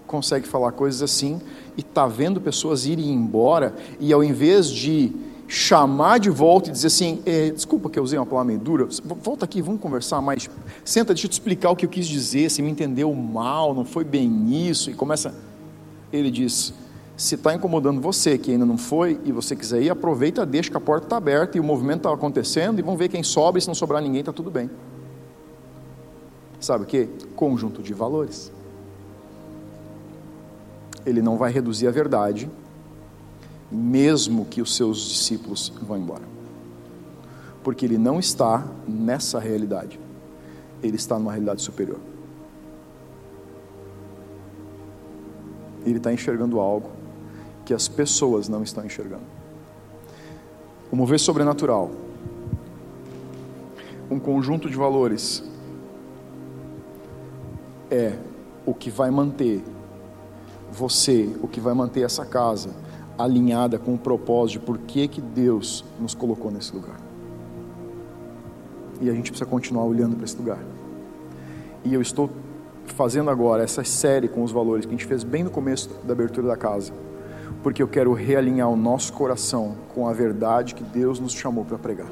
[0.07, 1.41] consegue falar coisas assim
[1.75, 5.11] e está vendo pessoas irem embora e ao invés de
[5.47, 8.87] chamar de volta e dizer assim, é, desculpa que eu usei uma palavra meio dura,
[9.21, 10.49] volta aqui, vamos conversar mais,
[10.83, 13.85] senta, deixa eu te explicar o que eu quis dizer, você me entendeu mal, não
[13.85, 15.35] foi bem isso, e começa,
[16.11, 16.73] ele diz,
[17.15, 20.77] se está incomodando você, que ainda não foi, e você quiser ir, aproveita, deixa que
[20.77, 23.61] a porta está aberta e o movimento está acontecendo, e vamos ver quem sobra, e
[23.61, 24.69] se não sobrar ninguém, está tudo bem.
[26.65, 27.07] Sabe o que?
[27.35, 28.51] Conjunto de valores.
[31.05, 32.49] ele não vai reduzir a verdade,
[33.71, 36.23] mesmo que os seus discípulos vão embora.
[37.63, 39.99] Porque ele não está nessa realidade,
[40.81, 41.99] ele está numa realidade superior.
[45.85, 46.89] Ele está enxergando algo
[47.63, 49.25] que as pessoas não estão enxergando.
[50.91, 51.91] O mover sobrenatural,
[54.09, 55.43] um conjunto de valores,
[57.95, 58.19] é
[58.65, 59.63] o que vai manter
[60.71, 62.69] você, o que vai manter essa casa
[63.17, 66.99] alinhada com o propósito de por que, que Deus nos colocou nesse lugar.
[68.99, 70.59] E a gente precisa continuar olhando para esse lugar.
[71.83, 72.29] E eu estou
[72.87, 76.13] fazendo agora essa série com os valores que a gente fez bem no começo da
[76.13, 76.93] abertura da casa,
[77.63, 81.77] porque eu quero realinhar o nosso coração com a verdade que Deus nos chamou para
[81.77, 82.09] pregar.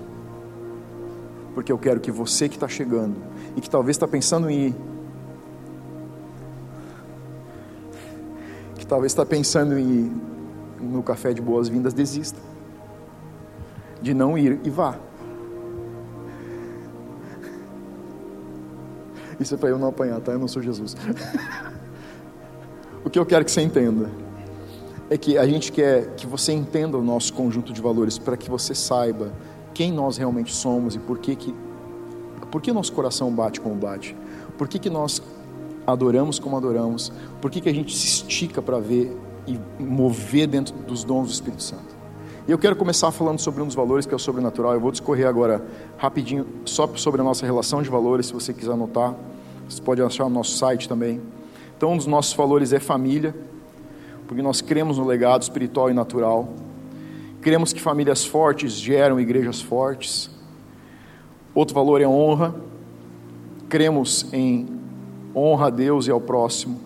[1.54, 3.16] Porque eu quero que você que está chegando
[3.56, 4.76] e que talvez está pensando em ir,
[8.84, 10.12] que talvez está pensando em
[10.82, 12.38] no café de boas-vindas, desista
[14.02, 15.00] de não ir e vá.
[19.40, 20.34] Isso é para eu não apanhar, tá?
[20.34, 20.98] Eu não sou Jesus.
[23.06, 24.12] o que eu quero que você entenda
[25.10, 28.50] é que a gente quer que você entenda o nosso conjunto de valores para que
[28.50, 29.32] você saiba
[29.74, 31.56] quem nós realmente somos e por que que
[32.52, 34.14] por que nosso coração bate como bate?
[34.58, 35.22] Por que que nós
[35.86, 37.12] adoramos como adoramos?
[37.42, 39.16] Por que que a gente se estica para ver
[39.46, 41.94] e mover dentro dos dons do Espírito Santo?
[42.48, 44.74] E eu quero começar falando sobre um dos valores que é o sobrenatural.
[44.74, 45.66] Eu vou discorrer agora
[45.98, 49.16] rapidinho só sobre a nossa relação de valores, se você quiser anotar.
[49.70, 51.22] Você pode achar no nosso site também.
[51.78, 53.34] Então, um dos nossos valores é família,
[54.28, 56.50] porque nós cremos no legado espiritual e natural.
[57.40, 60.30] Cremos que famílias fortes geram igrejas fortes.
[61.54, 62.56] Outro valor é honra.
[63.70, 64.73] Cremos em
[65.36, 66.80] honra a Deus e ao próximo.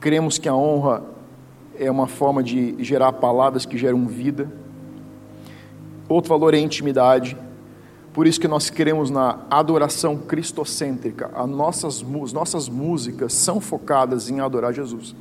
[0.00, 1.02] Cremos que a honra
[1.78, 4.50] é uma forma de gerar palavras que geram vida.
[6.08, 7.36] Outro valor é intimidade.
[8.12, 11.30] Por isso que nós queremos na adoração cristocêntrica.
[11.34, 15.14] As nossas, as nossas músicas são focadas em adorar Jesus.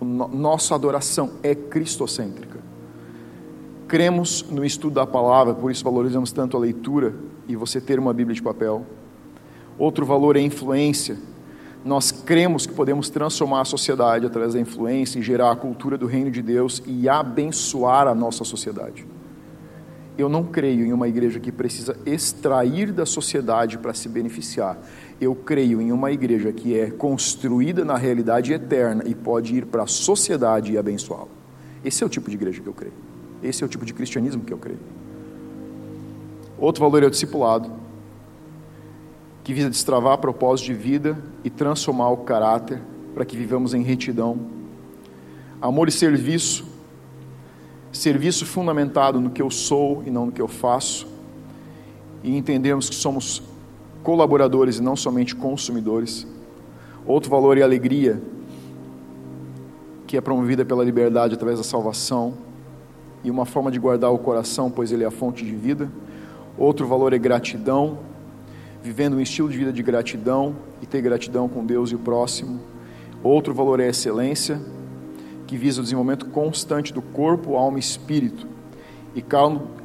[0.00, 2.60] Nossa adoração é cristocêntrica.
[3.88, 7.12] Cremos no estudo da palavra, por isso valorizamos tanto a leitura
[7.48, 8.86] e você ter uma Bíblia de papel.
[9.76, 11.18] Outro valor é influência.
[11.84, 16.06] Nós cremos que podemos transformar a sociedade através da influência e gerar a cultura do
[16.06, 19.06] reino de Deus e abençoar a nossa sociedade.
[20.18, 24.78] Eu não creio em uma igreja que precisa extrair da sociedade para se beneficiar.
[25.18, 29.84] Eu creio em uma igreja que é construída na realidade eterna e pode ir para
[29.84, 31.28] a sociedade e abençoá-la.
[31.82, 32.92] Esse é o tipo de igreja que eu creio.
[33.42, 34.80] Esse é o tipo de cristianismo que eu creio.
[36.58, 37.72] Outro valor é o discipulado,
[39.50, 42.80] que visa destravar propósito de vida e transformar o caráter
[43.12, 44.38] para que vivamos em retidão.
[45.60, 46.64] Amor e serviço,
[47.90, 51.08] serviço fundamentado no que eu sou e não no que eu faço,
[52.22, 53.42] e entendemos que somos
[54.04, 56.28] colaboradores e não somente consumidores.
[57.04, 58.22] Outro valor é a alegria,
[60.06, 62.34] que é promovida pela liberdade através da salvação,
[63.24, 65.90] e uma forma de guardar o coração, pois ele é a fonte de vida.
[66.56, 68.09] Outro valor é gratidão,
[68.82, 72.60] vivendo um estilo de vida de gratidão e ter gratidão com Deus e o próximo.
[73.22, 74.60] Outro valor é excelência,
[75.46, 78.46] que visa o desenvolvimento constante do corpo, alma e espírito.
[79.14, 79.22] E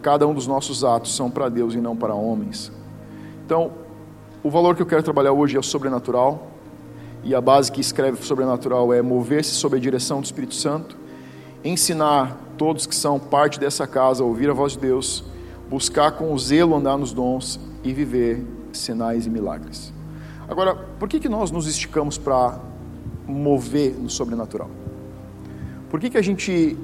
[0.01, 2.71] cada um dos nossos atos são para Deus e não para homens.
[3.45, 3.71] Então,
[4.43, 6.51] o valor que eu quero trabalhar hoje é o sobrenatural.
[7.23, 10.95] E a base que escreve sobrenatural é mover-se sob a direção do Espírito Santo,
[11.63, 15.23] ensinar todos que são parte dessa casa a ouvir a voz de Deus,
[15.67, 18.45] buscar com zelo andar nos dons e viver
[18.77, 19.93] sinais e milagres.
[20.47, 22.59] Agora, por que, que nós nos esticamos para
[23.27, 24.69] mover no sobrenatural?
[25.89, 26.77] Por que, que a gente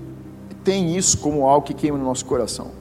[0.63, 2.71] tem isso como algo que queima no nosso coração?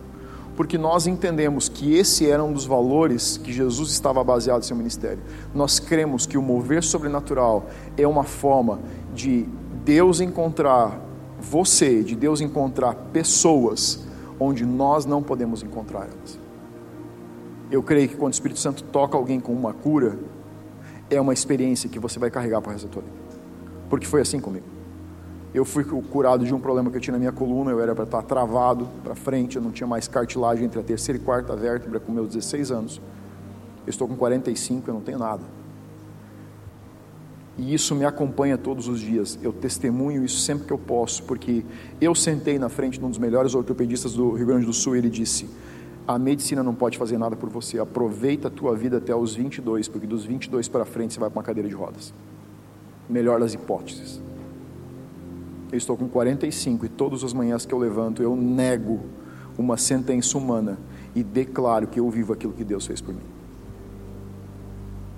[0.57, 4.77] Porque nós entendemos que esse era um dos valores que Jesus estava baseado em seu
[4.77, 5.23] ministério.
[5.55, 8.79] Nós cremos que o mover sobrenatural é uma forma
[9.15, 9.47] de
[9.85, 11.01] Deus encontrar
[11.41, 14.05] você, de Deus encontrar pessoas
[14.39, 16.39] onde nós não podemos encontrar elas.
[17.71, 20.19] Eu creio que quando o Espírito Santo toca alguém com uma cura,
[21.09, 23.17] é uma experiência que você vai carregar para o resto da tua vida.
[23.89, 24.67] Porque foi assim comigo.
[25.53, 28.05] Eu fui curado de um problema que eu tinha na minha coluna, eu era para
[28.05, 31.99] estar travado para frente, eu não tinha mais cartilagem entre a terceira e quarta vértebra
[31.99, 33.01] com meus 16 anos.
[33.85, 35.43] Eu estou com 45, eu não tenho nada.
[37.59, 39.39] E isso me acompanha todos os dias.
[39.43, 41.65] Eu testemunho isso sempre que eu posso, porque
[42.01, 44.99] eu sentei na frente de um dos melhores ortopedistas do Rio Grande do Sul e
[44.99, 45.49] ele disse:
[46.15, 47.79] "A medicina não pode fazer nada por você.
[47.79, 51.39] Aproveita a tua vida até os 22, porque dos 22 para frente você vai para
[51.39, 52.13] uma cadeira de rodas."
[53.09, 54.21] Melhor das hipóteses.
[55.71, 59.01] Eu estou com 45 e todas as manhãs que eu levanto eu nego
[59.57, 60.79] uma sentença humana
[61.15, 63.21] e declaro que eu vivo aquilo que Deus fez por mim.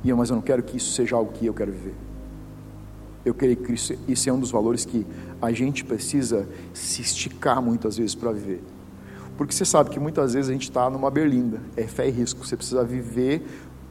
[0.04, 1.94] E eu, mas eu não quero que isso seja algo que eu quero viver.
[3.24, 5.06] Eu creio que isso, isso é um dos valores que
[5.40, 8.62] a gente precisa se esticar muitas vezes para viver.
[9.36, 12.46] Porque você sabe que muitas vezes a gente está numa berlinda, é fé e risco.
[12.46, 13.44] Você precisa viver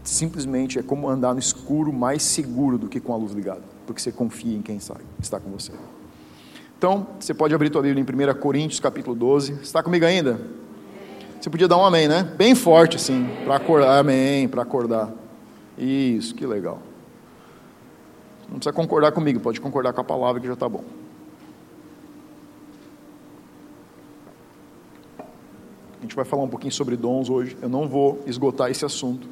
[0.03, 4.01] simplesmente, é como andar no escuro mais seguro do que com a luz ligada, porque
[4.01, 5.71] você confia em quem sabe, está com você.
[6.77, 9.53] Então, você pode abrir tua Bíblia em 1 Coríntios capítulo 12.
[9.61, 10.39] Está comigo ainda?
[11.39, 12.23] Você podia dar um amém, né?
[12.37, 13.99] Bem forte assim, para acordar.
[13.99, 15.11] Amém, para acordar.
[15.77, 16.79] Isso, que legal.
[18.49, 20.83] Não precisa concordar comigo, pode concordar com a palavra que já está bom.
[26.01, 27.55] A gente vai falar um pouquinho sobre dons hoje.
[27.61, 29.29] Eu não vou esgotar esse assunto.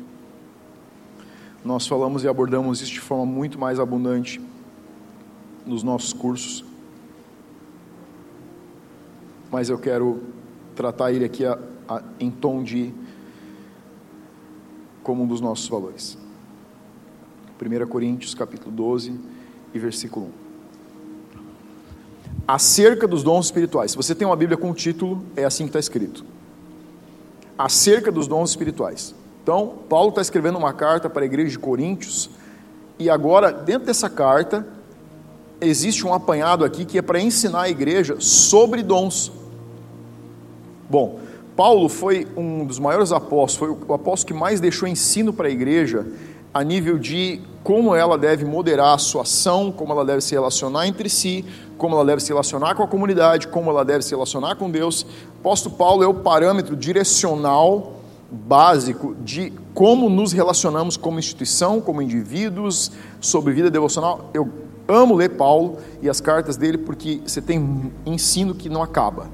[1.66, 4.40] Nós falamos e abordamos isso de forma muito mais abundante
[5.66, 6.64] nos nossos cursos.
[9.52, 10.22] Mas eu quero
[10.76, 11.58] tratar ele aqui a,
[11.88, 12.94] a, em tom de
[15.02, 16.20] como um dos nossos valores.
[17.60, 19.20] 1 Coríntios capítulo 12
[19.74, 20.32] e versículo 1.
[22.48, 23.90] Acerca dos dons espirituais.
[23.90, 26.24] Se você tem uma Bíblia com o título, é assim que está escrito.
[27.60, 29.14] Acerca dos dons espirituais.
[29.44, 32.30] Então, Paulo está escrevendo uma carta para a igreja de Coríntios,
[32.98, 34.66] e agora, dentro dessa carta,
[35.60, 39.32] existe um apanhado aqui que é para ensinar a igreja sobre dons.
[40.90, 41.20] Bom,
[41.56, 45.52] Paulo foi um dos maiores apóstolos, foi o apóstolo que mais deixou ensino para a
[45.52, 46.06] igreja
[46.54, 50.88] a nível de como ela deve moderar a sua ação, como ela deve se relacionar
[50.88, 51.46] entre si,
[51.78, 55.04] como ela deve se relacionar com a comunidade, como ela deve se relacionar com Deus.
[55.04, 57.94] O apóstolo Paulo é o parâmetro direcional
[58.32, 64.30] básico de como nos relacionamos como instituição, como indivíduos, sobre vida devocional.
[64.34, 64.50] Eu
[64.88, 69.30] amo ler Paulo e as cartas dele porque você tem ensino que não acaba,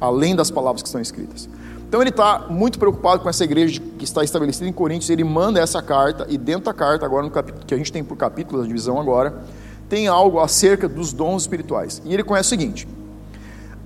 [0.00, 1.48] além das palavras que estão escritas.
[1.92, 5.10] Então ele está muito preocupado com essa igreja que está estabelecida em Coríntios.
[5.10, 8.02] Ele manda essa carta e dentro da carta, agora no capítulo que a gente tem
[8.02, 9.44] por capítulo, a divisão agora,
[9.90, 12.00] tem algo acerca dos dons espirituais.
[12.06, 12.88] E ele conhece o seguinte: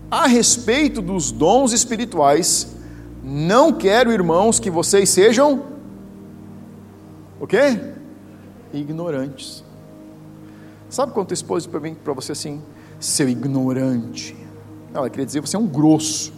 [0.08, 2.76] a respeito dos dons espirituais,
[3.24, 5.64] não quero, irmãos, que vocês sejam
[7.40, 7.76] o quê?
[8.72, 9.64] Ignorantes.
[10.88, 12.62] Sabe quando tua esposa para mim para você assim,
[13.00, 14.36] seu ignorante?
[14.94, 16.35] Ela queria dizer você é um grosso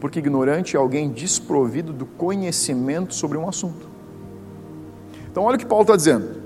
[0.00, 3.88] porque ignorante é alguém desprovido do conhecimento sobre um assunto.
[5.30, 6.40] Então, olha o que Paulo está dizendo.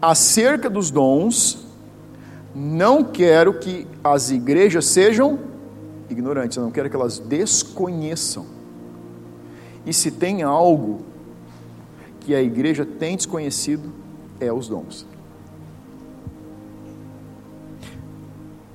[0.00, 1.66] Acerca dos dons,
[2.54, 5.38] não quero que as igrejas sejam
[6.08, 8.46] ignorantes, eu não quero que elas desconheçam.
[9.86, 11.00] E se tem algo
[12.20, 13.92] que a igreja tem desconhecido,
[14.38, 15.06] é os dons.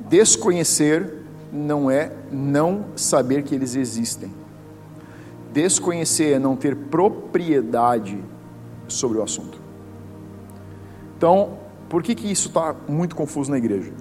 [0.09, 1.24] Desconhecer
[1.55, 4.31] não é não saber que eles existem.
[5.53, 8.21] Desconhecer é não ter propriedade
[8.87, 9.59] sobre o assunto.
[11.17, 13.93] Então, por que, que isso está muito confuso na igreja?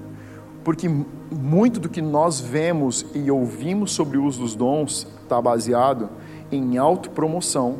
[0.64, 0.88] Porque
[1.30, 6.08] muito do que nós vemos e ouvimos sobre o uso dos dons está baseado
[6.50, 7.76] em autopromoção,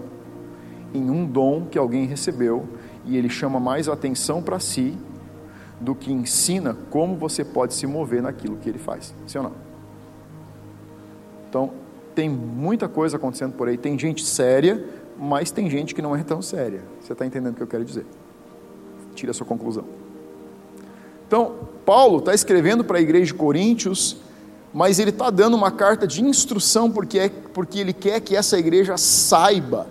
[0.93, 2.65] em um dom que alguém recebeu
[3.05, 4.97] e ele chama mais atenção para si
[5.85, 9.15] do que ensina como você pode se mover naquilo que ele faz.
[9.27, 9.53] Sim ou não?
[11.49, 11.71] Então,
[12.15, 13.77] tem muita coisa acontecendo por aí.
[13.77, 14.83] Tem gente séria,
[15.17, 16.83] mas tem gente que não é tão séria.
[17.01, 18.07] Você está entendendo o que eu quero dizer?
[19.15, 19.85] Tira a sua conclusão.
[21.27, 21.55] Então,
[21.85, 24.17] Paulo está escrevendo para a igreja de Coríntios,
[24.73, 28.59] mas ele está dando uma carta de instrução porque, é, porque ele quer que essa
[28.59, 29.87] igreja saiba,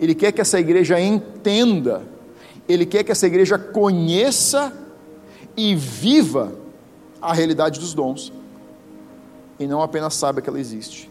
[0.00, 2.02] ele quer que essa igreja entenda,
[2.72, 4.72] ele quer que essa igreja conheça
[5.56, 6.52] e viva
[7.20, 8.32] a realidade dos dons
[9.58, 11.10] e não apenas saiba que ela existe.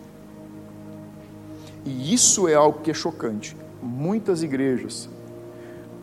[1.85, 3.55] E isso é algo que é chocante.
[3.81, 5.09] Muitas igrejas,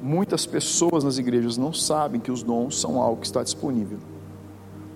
[0.01, 3.99] muitas pessoas nas igrejas não sabem que os dons são algo que está disponível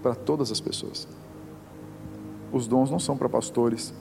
[0.02, 1.08] para todas as pessoas.
[2.52, 3.92] Os dons não são para pastores,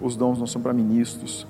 [0.00, 1.46] os dons não são para ministros,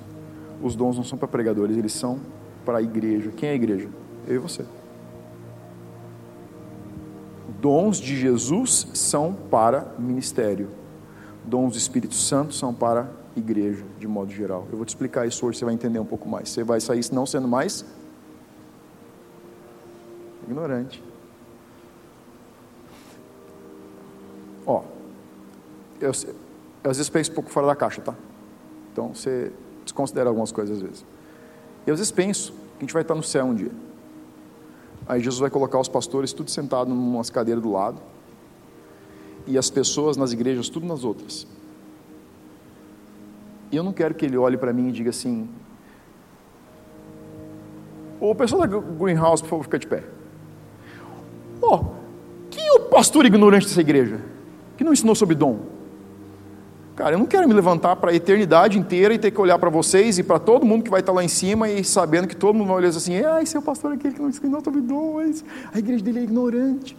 [0.61, 2.19] os dons não são para pregadores, eles são
[2.65, 3.31] para a igreja.
[3.35, 3.89] Quem é a igreja?
[4.27, 4.65] Eu e você.
[7.59, 10.69] Dons de Jesus são para ministério
[11.47, 14.67] dons do Espírito Santo são para igreja, de modo geral.
[14.69, 16.49] Eu vou te explicar isso hoje, você vai entender um pouco mais.
[16.49, 17.85] Você vai sair não sendo mais
[20.43, 21.01] ignorante.
[24.65, 24.83] Ó,
[26.01, 26.11] eu,
[26.83, 28.13] eu às vezes penso um pouco fora da caixa, tá?
[28.91, 29.51] Então você
[29.83, 31.05] desconsidera algumas coisas às vezes.
[31.85, 33.71] Eu às vezes penso que a gente vai estar no céu um dia.
[35.07, 38.01] Aí Jesus vai colocar os pastores tudo sentado em umas cadeiras do lado
[39.47, 41.47] e as pessoas nas igrejas, tudo nas outras.
[43.71, 45.49] E eu não quero que ele olhe para mim e diga assim:
[48.19, 50.03] O pessoal da Greenhouse, por favor, fica de pé.
[51.61, 51.85] Oh,
[52.49, 54.21] quem é o pastor ignorante dessa igreja?
[54.75, 55.76] Que não ensinou sobre dom?
[56.97, 59.69] Cara, eu não quero me levantar para a eternidade inteira e ter que olhar para
[59.69, 62.55] vocês e para todo mundo que vai estar lá em cima e sabendo que todo
[62.55, 65.19] mundo vai olhar assim: ah, esse é pastor aquele que não ensinou sobre dom,
[65.71, 66.97] a igreja dele é ignorante.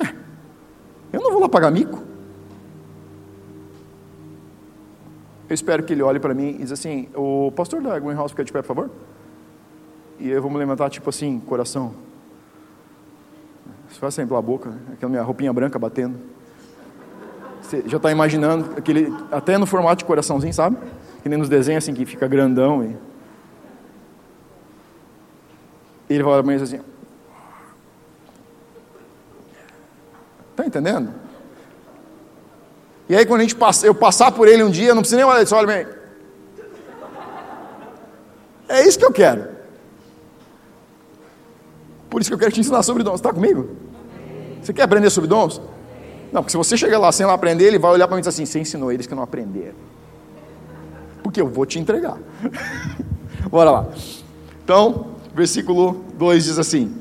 [0.00, 0.14] É,
[1.12, 2.02] eu não vou lá pagar mico.
[5.46, 8.44] Eu espero que ele olhe para mim e diz assim: o pastor da Greenhouse fica
[8.44, 8.90] de pé, por favor.
[10.18, 11.92] E eu vou me levantar, tipo assim, coração.
[14.00, 16.37] Vai sair pela boca, aquela minha roupinha branca batendo.
[17.68, 20.78] Você já está imaginando, aquele, até no formato de coraçãozinho, sabe?
[21.22, 22.82] Que nem nos desenhos assim, que fica grandão.
[22.82, 22.96] E...
[26.08, 26.80] Ele vai olhar para mim assim:
[30.52, 31.12] Está entendendo?
[33.06, 35.18] E aí quando a gente passa, eu passar por ele um dia, eu não preciso
[35.18, 35.86] nem olhar, olha bem.
[38.66, 39.46] É isso que eu quero.
[42.08, 43.16] Por isso que eu quero te ensinar sobre dons.
[43.16, 43.76] Está comigo?
[44.62, 45.60] Você quer aprender sobre dons?
[46.32, 48.22] Não, porque se você chegar lá sem lá aprender, ele vai olhar para mim e
[48.22, 49.76] dizer assim: você ensinou eles que não aprenderam.
[51.22, 52.18] Porque eu vou te entregar.
[53.50, 53.88] Bora lá.
[54.62, 56.94] Então, versículo 2 diz assim: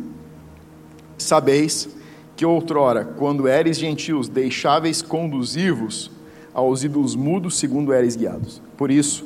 [1.17, 1.89] Sabeis
[2.36, 6.11] que outrora, quando eres gentios, deixáveis conduzir-vos
[6.53, 8.61] aos ídolos mudos, segundo eres guiados.
[8.78, 9.25] Por isso,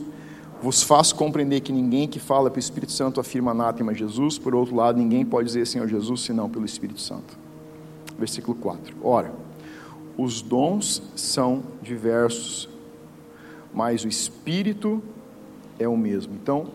[0.62, 4.76] vos faço compreender que ninguém que fala pelo Espírito Santo afirma anátema Jesus, por outro
[4.76, 7.38] lado, ninguém pode dizer Senhor Jesus senão pelo Espírito Santo.
[8.18, 8.96] Versículo 4.
[9.04, 9.34] Ora,
[10.18, 12.70] os dons são diversos,
[13.74, 15.02] mas o Espírito
[15.80, 16.34] é o mesmo.
[16.34, 16.70] Então,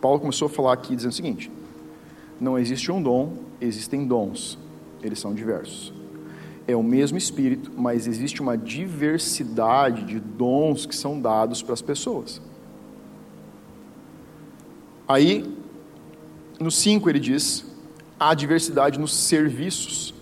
[0.00, 1.50] Paulo começou a falar aqui dizendo o seguinte:
[2.40, 4.58] não existe um dom, existem dons
[5.06, 5.92] eles são diversos.
[6.66, 11.82] É o mesmo Espírito, mas existe uma diversidade de dons que são dados para as
[11.82, 12.40] pessoas.
[15.06, 15.54] Aí,
[16.58, 17.66] no 5 ele diz:
[18.18, 20.13] há diversidade nos serviços,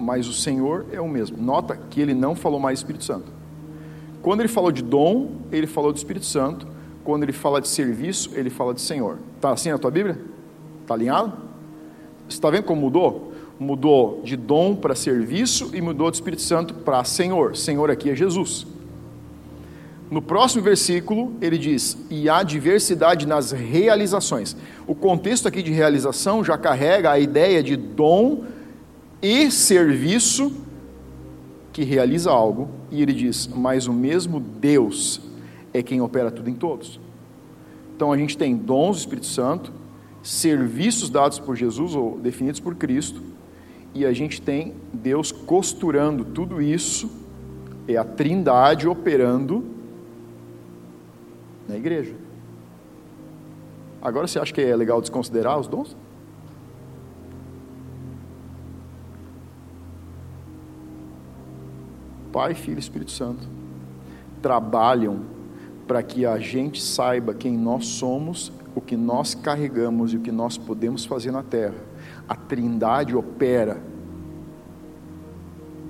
[0.00, 1.36] mas o Senhor é o mesmo.
[1.36, 3.30] Nota que ele não falou mais Espírito Santo.
[4.22, 6.66] Quando ele falou de dom, ele falou do Espírito Santo.
[7.04, 9.18] Quando ele fala de serviço, ele fala de Senhor.
[9.36, 10.20] Está assim na tua Bíblia?
[10.82, 11.32] Está alinhado?
[12.28, 13.30] Está vendo como mudou?
[13.60, 17.54] mudou de dom para serviço e mudou de Espírito Santo para Senhor.
[17.54, 18.66] Senhor aqui é Jesus.
[20.10, 24.56] No próximo versículo, ele diz: e há diversidade nas realizações.
[24.86, 28.44] O contexto aqui de realização já carrega a ideia de dom
[29.22, 30.52] e serviço
[31.72, 35.20] que realiza algo, e ele diz: mas o mesmo Deus
[35.72, 36.98] é quem opera tudo em todos.
[37.94, 39.72] Então a gente tem dons do Espírito Santo,
[40.22, 43.22] serviços dados por Jesus ou definidos por Cristo,
[43.94, 47.10] e a gente tem Deus costurando tudo isso,
[47.86, 49.64] é a trindade operando
[51.68, 52.14] na igreja.
[54.00, 55.96] Agora você acha que é legal desconsiderar os dons?
[62.32, 63.48] Pai, Filho e Espírito Santo
[64.40, 65.20] trabalham
[65.86, 70.32] para que a gente saiba quem nós somos, o que nós carregamos e o que
[70.32, 71.90] nós podemos fazer na terra
[72.30, 73.82] a Trindade opera.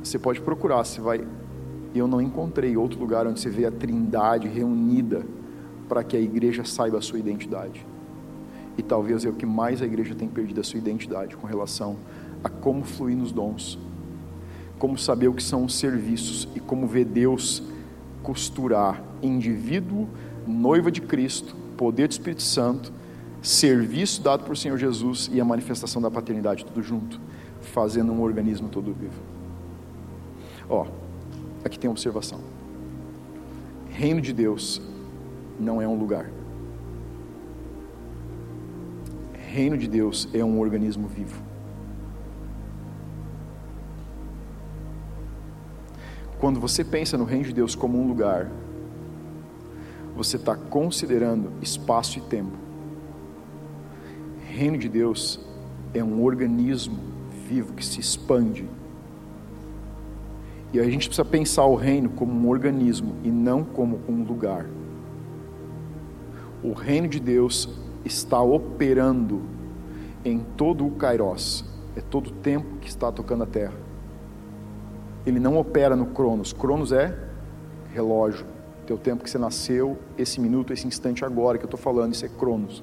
[0.02, 1.22] Você pode procurar, você vai.
[1.94, 5.22] Eu não encontrei outro lugar onde você vê a Trindade reunida
[5.86, 7.86] para que a igreja saiba a sua identidade.
[8.78, 11.98] E talvez é o que mais a igreja tem perdido a sua identidade com relação
[12.42, 13.78] a como fluir nos dons,
[14.80, 17.62] como saber o que são os serviços e como ver Deus
[18.22, 20.08] costurar indivíduo,
[20.46, 22.90] noiva de Cristo, poder do Espírito Santo
[23.42, 27.20] serviço dado por Senhor Jesus e a manifestação da paternidade, tudo junto,
[27.60, 29.20] fazendo um organismo todo vivo.
[30.68, 30.86] Ó,
[31.62, 32.40] aqui tem uma observação.
[33.90, 34.80] Reino de Deus
[35.58, 36.30] não é um lugar.
[39.34, 41.49] Reino de Deus é um organismo vivo.
[46.40, 48.50] Quando você pensa no reino de Deus como um lugar,
[50.16, 52.70] você está considerando espaço e tempo
[54.50, 55.40] reino de Deus
[55.94, 56.98] é um organismo
[57.48, 58.68] vivo que se expande.
[60.72, 64.66] E a gente precisa pensar o reino como um organismo e não como um lugar.
[66.62, 67.68] O reino de Deus
[68.04, 69.42] está operando
[70.24, 71.64] em todo o Kairos,
[71.96, 73.89] é todo o tempo que está tocando a terra.
[75.26, 76.52] Ele não opera no Cronos.
[76.52, 77.16] Cronos é
[77.92, 78.46] relógio,
[78.86, 82.24] teu tempo que você nasceu, esse minuto, esse instante agora que eu estou falando, isso
[82.24, 82.82] é Cronos.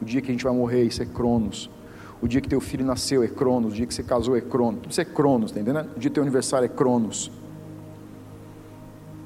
[0.00, 1.70] O dia que a gente vai morrer, isso é Cronos.
[2.20, 4.80] O dia que teu filho nasceu é Cronos, o dia que você casou é Cronos.
[4.82, 5.90] Tudo isso é Cronos, tá entendendo?
[5.96, 7.30] O dia do teu aniversário é Cronos.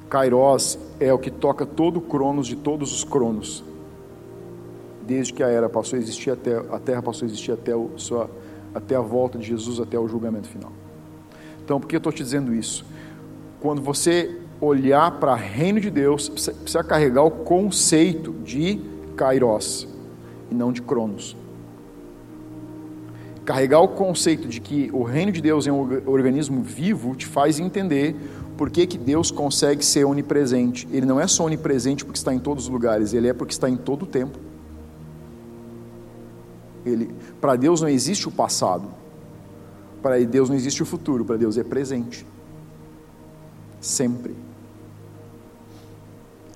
[0.09, 3.63] Kairos é o que toca todo o Cronos de todos os Cronos.
[5.05, 7.91] Desde que a era passou a existir até a Terra passou a existir até o
[7.97, 8.29] sua
[8.73, 10.71] até a volta de Jesus, até o julgamento final.
[11.67, 12.85] Então, por que eu estou te dizendo isso?
[13.59, 18.79] Quando você olhar para o reino de Deus, precisa carregar o conceito de
[19.17, 19.85] Kairos
[20.49, 21.35] e não de Cronos.
[23.43, 27.59] Carregar o conceito de que o reino de Deus é um organismo vivo te faz
[27.59, 28.15] entender
[28.55, 30.87] por que, que Deus consegue ser onipresente.
[30.89, 33.69] Ele não é só onipresente porque está em todos os lugares, ele é porque está
[33.69, 34.39] em todo o tempo.
[37.41, 38.87] Para Deus não existe o passado,
[40.07, 42.25] para Deus não existe o futuro, para Deus é presente.
[43.81, 44.33] Sempre.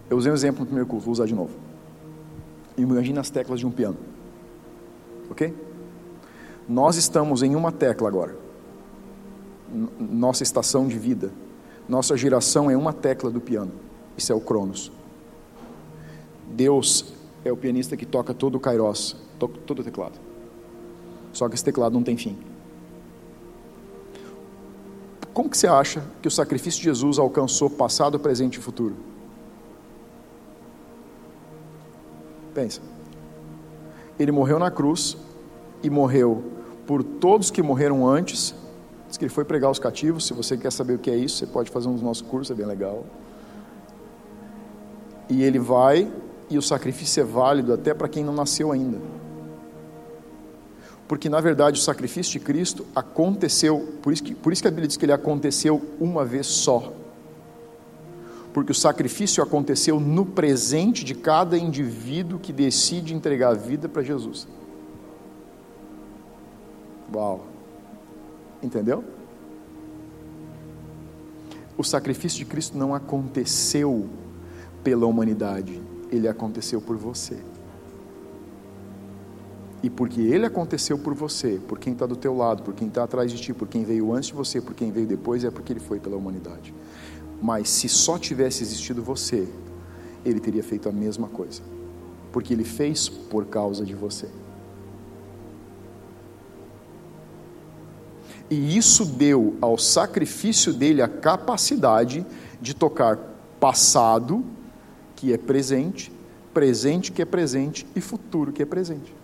[0.10, 1.52] Eu usei um exemplo no primeiro curso, vou usar de novo.
[2.78, 3.98] Imagina as teclas de um piano.
[5.30, 5.54] Ok?
[6.66, 8.38] Nós estamos em uma tecla agora.
[10.00, 11.30] Nossa estação de vida.
[11.90, 13.74] Nossa geração é uma tecla do piano.
[14.18, 14.94] Isso é o Cronos.
[16.48, 20.18] Deus é o pianista que toca todo o kairos, todo o teclado.
[21.34, 22.51] Só que esse teclado não tem fim.
[25.34, 28.96] Como que você acha que o sacrifício de Jesus alcançou passado, presente e futuro?
[32.54, 32.82] Pensa.
[34.20, 35.18] Ele morreu na cruz
[35.82, 36.44] e morreu
[36.86, 38.54] por todos que morreram antes.
[39.08, 40.28] Diz que ele foi pregar os cativos.
[40.28, 42.52] Se você quer saber o que é isso, você pode fazer um dos nossos cursos,
[42.52, 43.06] é bem legal.
[45.30, 46.12] E ele vai,
[46.50, 48.98] e o sacrifício é válido até para quem não nasceu ainda.
[51.12, 54.72] Porque na verdade o sacrifício de Cristo aconteceu, por isso que, por isso que a
[54.72, 56.94] Bíblia diz que ele aconteceu uma vez só
[58.54, 64.02] porque o sacrifício aconteceu no presente de cada indivíduo que decide entregar a vida para
[64.02, 64.48] Jesus.
[67.14, 67.46] Uau!
[68.62, 69.04] Entendeu?
[71.78, 74.10] O sacrifício de Cristo não aconteceu
[74.84, 77.38] pela humanidade, ele aconteceu por você.
[79.84, 83.04] E porque ele aconteceu por você, por quem está do teu lado, por quem está
[83.04, 85.74] atrás de ti, por quem veio antes de você, por quem veio depois, é porque
[85.74, 86.74] ele foi pela humanidade.
[87.42, 89.48] Mas se só tivesse existido você,
[90.24, 91.64] ele teria feito a mesma coisa.
[92.32, 94.28] Porque ele fez por causa de você.
[98.52, 102.26] E isso deu ao sacrifício dele a capacidade
[102.62, 103.18] de tocar
[103.60, 104.44] passado,
[105.16, 106.12] que é presente,
[106.54, 109.21] presente que é presente e futuro que é presente.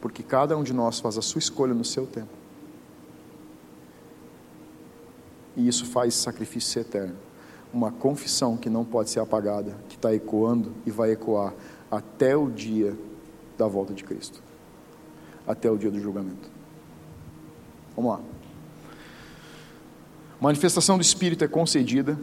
[0.00, 2.38] Porque cada um de nós faz a sua escolha no seu tempo.
[5.58, 7.16] e isso faz sacrifício ser eterno.
[7.74, 11.52] Uma confissão que não pode ser apagada, que está ecoando e vai ecoar
[11.90, 12.96] até o dia
[13.58, 14.40] da volta de Cristo,
[15.46, 16.48] até o dia do julgamento.
[17.96, 18.20] Vamos lá.
[20.40, 22.16] Manifestação do Espírito é concedida,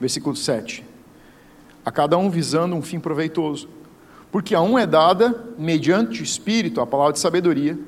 [0.00, 0.82] versículo 7.
[1.84, 3.68] A cada um visando um fim proveitoso,
[4.34, 7.78] porque a um é dada, mediante o Espírito, a palavra de sabedoria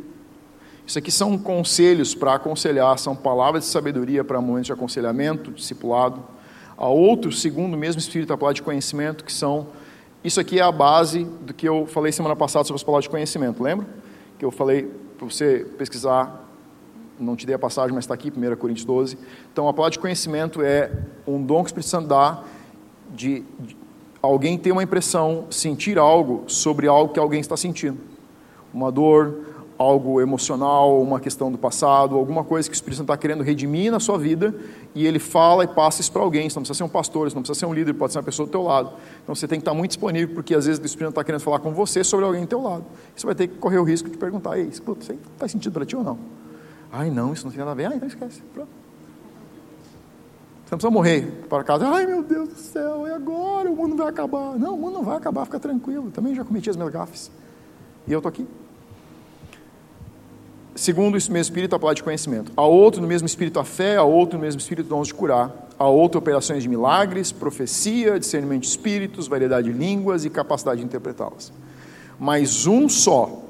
[0.86, 6.22] isso aqui são conselhos para aconselhar, são palavras de sabedoria para momentos de aconselhamento, discipulado.
[6.76, 9.66] A outro, segundo o mesmo Espírito, a palavra de conhecimento, que são.
[10.22, 13.10] Isso aqui é a base do que eu falei semana passada sobre as palavras de
[13.10, 13.84] conhecimento, lembra?
[14.38, 14.88] Que eu falei
[15.18, 16.44] para você pesquisar,
[17.18, 19.18] não te dei a passagem, mas está aqui, 1 Coríntios 12.
[19.52, 20.92] Então, a palavra de conhecimento é
[21.26, 22.44] um dom que o Espírito Santo dá
[23.12, 23.76] de, de
[24.26, 27.98] alguém ter uma impressão, sentir algo sobre algo que alguém está sentindo.
[28.72, 29.34] Uma dor,
[29.78, 33.90] algo emocional, uma questão do passado, alguma coisa que o Espírito Santo está querendo redimir
[33.90, 34.54] na sua vida,
[34.94, 36.46] e ele fala e passa isso para alguém.
[36.46, 38.24] Isso não precisa ser um pastor, isso não precisa ser um líder, pode ser uma
[38.24, 38.92] pessoa do teu lado.
[39.22, 41.40] Então você tem que estar muito disponível, porque às vezes o Espírito Santo está querendo
[41.40, 42.84] falar com você sobre alguém do teu lado.
[43.14, 44.82] Você vai ter que correr o risco de perguntar, ei, isso
[45.36, 46.18] faz sentido para ti ou não?
[46.90, 47.86] Ai, não, isso não tem nada a ver.
[47.86, 48.40] Ah, então esquece.
[48.54, 48.85] Pronto.
[50.66, 51.86] Você não precisa morrer para casa.
[51.86, 53.70] Ai, meu Deus do céu, e agora?
[53.70, 54.58] O mundo vai acabar.
[54.58, 56.10] Não, o mundo não vai acabar, fica tranquilo.
[56.10, 57.30] Também já cometi as minhas gafes.
[58.04, 58.44] E eu estou aqui
[60.74, 62.52] segundo esse mesmo espírito, a palavra de conhecimento.
[62.56, 63.96] A outro, no mesmo espírito, a fé.
[63.96, 65.68] A outro, no mesmo espírito, dons de curar.
[65.78, 70.86] A outro, operações de milagres, profecia, discernimento de espíritos, variedade de línguas e capacidade de
[70.86, 71.52] interpretá-las.
[72.18, 73.42] Mas um só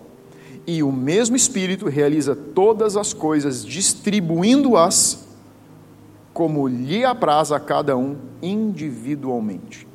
[0.66, 5.25] e o mesmo Espírito realiza todas as coisas, distribuindo-as
[6.36, 9.88] como lhe apraz a cada um individualmente.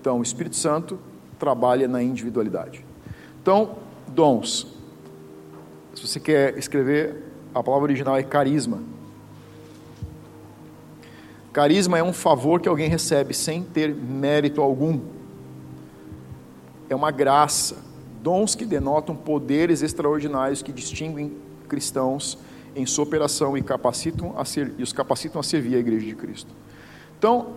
[0.00, 0.98] Então, o Espírito Santo
[1.38, 2.82] trabalha na individualidade.
[3.42, 3.76] Então,
[4.08, 4.66] dons.
[5.94, 7.22] Se você quer escrever,
[7.54, 8.82] a palavra original é carisma.
[11.52, 15.00] Carisma é um favor que alguém recebe sem ter mérito algum.
[16.88, 17.76] é uma graça,
[18.22, 21.36] dons que denotam poderes extraordinários que distinguem
[21.68, 22.38] cristãos
[22.74, 26.14] em sua operação e, capacitam a ser, e os capacitam a servir a igreja de
[26.14, 26.50] Cristo.
[27.18, 27.54] Então,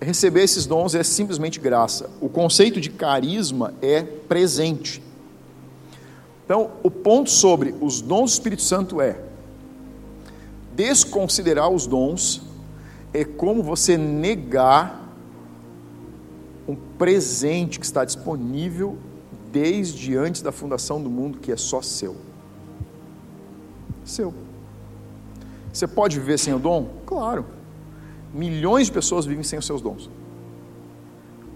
[0.00, 2.10] receber esses dons é simplesmente graça.
[2.20, 5.02] O conceito de carisma é presente.
[6.44, 9.18] Então, o ponto sobre os dons do Espírito Santo é
[10.74, 12.42] desconsiderar os dons
[13.12, 15.08] é como você negar
[16.66, 18.98] um presente que está disponível
[19.52, 22.16] desde antes da fundação do mundo, que é só seu.
[24.04, 24.34] Seu.
[25.72, 26.88] Você pode viver sem o dom?
[27.04, 27.44] Claro.
[28.32, 30.10] Milhões de pessoas vivem sem os seus dons.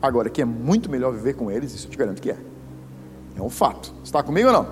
[0.00, 2.36] Agora, que é muito melhor viver com eles, isso eu te garanto que é.
[3.36, 3.92] É um fato.
[4.02, 4.66] Está comigo ou não?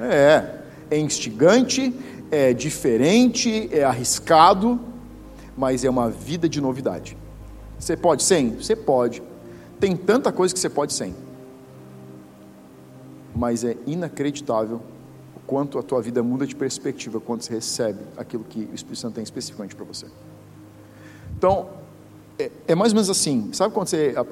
[0.00, 0.58] É.
[0.90, 1.94] É instigante,
[2.30, 4.80] é diferente, é arriscado,
[5.56, 7.16] mas é uma vida de novidade.
[7.78, 8.56] Você pode sem?
[8.56, 9.22] Você pode.
[9.78, 11.14] Tem tanta coisa que você pode sem.
[13.34, 14.80] Mas é inacreditável
[15.48, 19.14] quanto a tua vida muda de perspectiva quando você recebe aquilo que o Espírito Santo
[19.14, 20.04] tem especificamente para você.
[21.34, 21.70] Então,
[22.38, 23.50] é, é, mais ou menos assim.
[23.54, 24.26] Sabe quando você, a,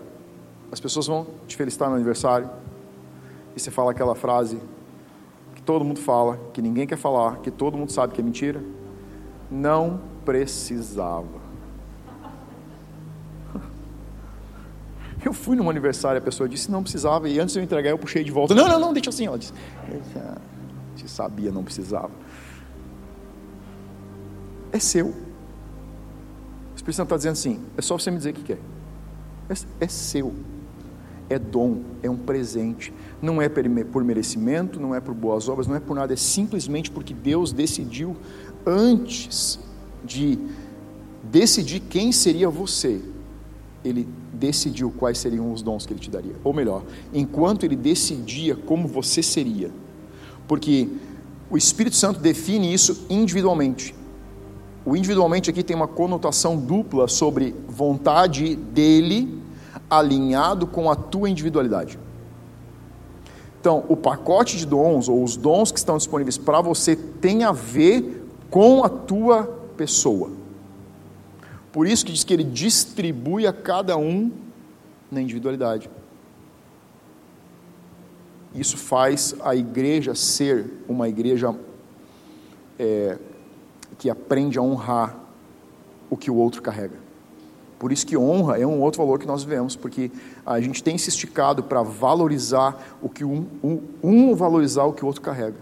[0.71, 2.51] as pessoas vão te felicitar no aniversário
[3.57, 4.61] e você fala aquela frase
[5.55, 8.63] que todo mundo fala, que ninguém quer falar, que todo mundo sabe que é mentira?
[9.51, 11.47] Não precisava.
[15.25, 17.99] Eu fui num aniversário, a pessoa disse não precisava, e antes de eu entregar, eu
[17.99, 18.55] puxei de volta.
[18.55, 19.27] Não, não, não, deixa assim.
[19.27, 19.55] Ela disse,
[21.09, 22.11] sabia, não precisava.
[24.73, 25.07] É seu.
[25.07, 28.59] O Espírito Santo está dizendo assim: é só você me dizer o que quer.
[29.49, 30.35] É, é seu.
[31.29, 32.93] É dom, é um presente.
[33.21, 36.91] Não é por merecimento, não é por boas obras, não é por nada, é simplesmente
[36.91, 38.17] porque Deus decidiu
[38.65, 39.59] antes
[40.05, 40.39] de
[41.23, 43.01] decidir quem seria você,
[43.85, 46.35] ele decidiu quais seriam os dons que ele te daria.
[46.45, 49.71] Ou melhor, enquanto ele decidia como você seria.
[50.47, 50.89] Porque
[51.51, 53.95] o Espírito Santo define isso individualmente.
[54.85, 59.43] O individualmente aqui tem uma conotação dupla sobre vontade dele
[59.91, 61.99] alinhado com a tua individualidade.
[63.61, 67.51] Então, o pacote de dons ou os dons que estão disponíveis para você tem a
[67.51, 69.43] ver com a tua
[69.77, 70.31] pessoa.
[71.73, 74.31] Por isso que diz que ele distribui a cada um
[75.11, 75.91] na individualidade.
[78.57, 81.55] Isso faz a igreja ser uma igreja
[82.79, 83.19] é,
[83.99, 85.17] que aprende a honrar
[86.09, 86.97] o que o outro carrega.
[87.79, 90.11] Por isso que honra é um outro valor que nós vemos, porque
[90.47, 95.05] a gente tem se esticado para valorizar o que um, um, um, valorizar o que
[95.05, 95.57] o outro carrega.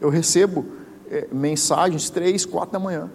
[0.00, 0.66] Eu recebo
[1.08, 3.08] é, mensagens três, quatro da manhã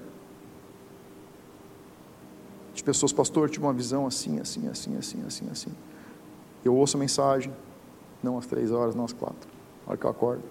[2.77, 5.71] de pessoas, pastor, tive uma visão assim, assim, assim, assim, assim, assim.
[6.63, 7.51] Eu ouço a mensagem,
[8.21, 9.49] não às três horas, não às quatro,
[9.85, 10.43] a hora que eu acordo,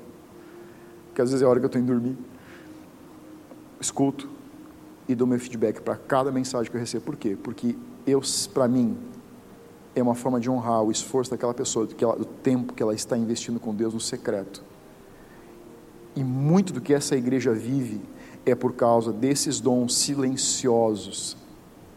[1.09, 2.17] porque às vezes é a hora que eu estou indo dormir.
[3.81, 4.29] Escuto
[5.09, 7.05] e dou meu feedback para cada mensagem que eu recebo.
[7.05, 7.37] Por quê?
[7.43, 8.21] Porque eu,
[8.53, 8.97] para mim,
[9.95, 12.95] é uma forma de honrar o esforço daquela pessoa, do, ela, do tempo que ela
[12.95, 14.63] está investindo com Deus no secreto.
[16.15, 18.01] E muito do que essa igreja vive
[18.45, 21.37] é por causa desses dons silenciosos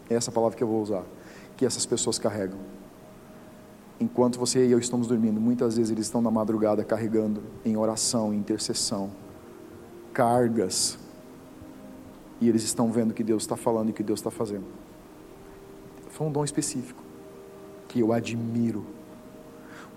[0.10, 1.04] é essa palavra que eu vou usar,
[1.56, 2.58] que essas pessoas carregam.
[4.00, 8.34] Enquanto você e eu estamos dormindo, muitas vezes eles estão na madrugada carregando em oração,
[8.34, 9.12] em intercessão,
[10.14, 10.98] cargas,
[12.40, 14.64] e eles estão vendo que Deus está falando e que Deus está fazendo.
[16.10, 17.04] Foi um dom específico,
[17.90, 18.86] que eu admiro,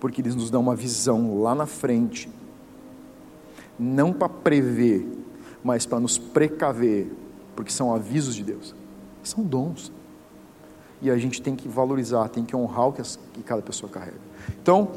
[0.00, 2.28] porque eles nos dão uma visão lá na frente,
[3.78, 5.07] não para prever,
[5.62, 7.09] mas para nos precaver,
[7.55, 8.74] porque são avisos de Deus,
[9.22, 9.92] são dons
[11.03, 13.90] e a gente tem que valorizar, tem que honrar o que, as, que cada pessoa
[13.90, 14.16] carrega.
[14.62, 14.92] Então,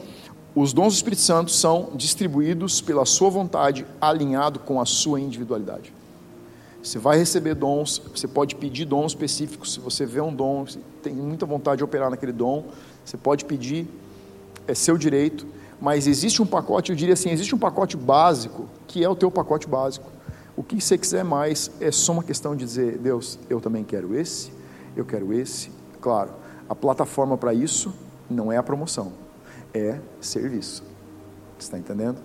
[0.55, 5.91] os dons do Espírito Santo são distribuídos pela sua vontade, alinhado com a sua individualidade.
[6.81, 9.73] Você vai receber dons, você pode pedir dons específicos.
[9.73, 10.65] Se você vê um dom,
[11.01, 12.65] tem muita vontade de operar naquele dom,
[13.03, 13.87] você pode pedir,
[14.67, 15.47] é seu direito.
[15.81, 19.31] Mas existe um pacote, eu diria assim, existe um pacote básico, que é o teu
[19.31, 20.09] pacote básico.
[20.55, 24.15] O que você quiser mais é só uma questão de dizer, Deus, eu também quero
[24.15, 24.53] esse,
[24.95, 25.69] eu quero esse,
[26.05, 26.29] Claro,
[26.69, 27.91] a plataforma para isso
[28.29, 29.11] não é a promoção,
[29.73, 30.83] é serviço.
[31.57, 32.19] Está entendendo?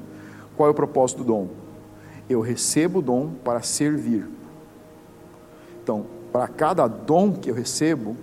[0.55, 1.49] Qual é o propósito do dom?
[2.29, 4.29] Eu recebo o dom para servir.
[5.83, 8.19] Então, para cada dom que eu recebo,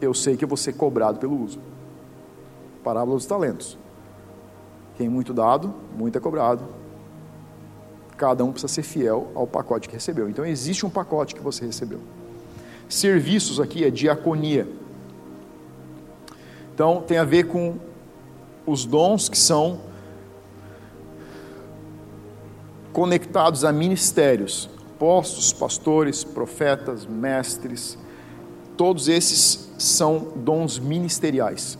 [0.00, 1.58] eu sei que eu vou ser cobrado pelo uso.
[2.84, 3.76] Parábola dos talentos.
[4.98, 6.62] Quem muito dado, muito é cobrado.
[8.16, 10.28] Cada um precisa ser fiel ao pacote que recebeu.
[10.28, 11.98] Então existe um pacote que você recebeu.
[12.90, 14.66] Serviços aqui é diaconia.
[16.74, 17.76] Então tem a ver com
[18.66, 19.80] os dons que são
[22.92, 27.96] conectados a ministérios, apóstolos, pastores, profetas, mestres,
[28.76, 31.78] todos esses são dons ministeriais.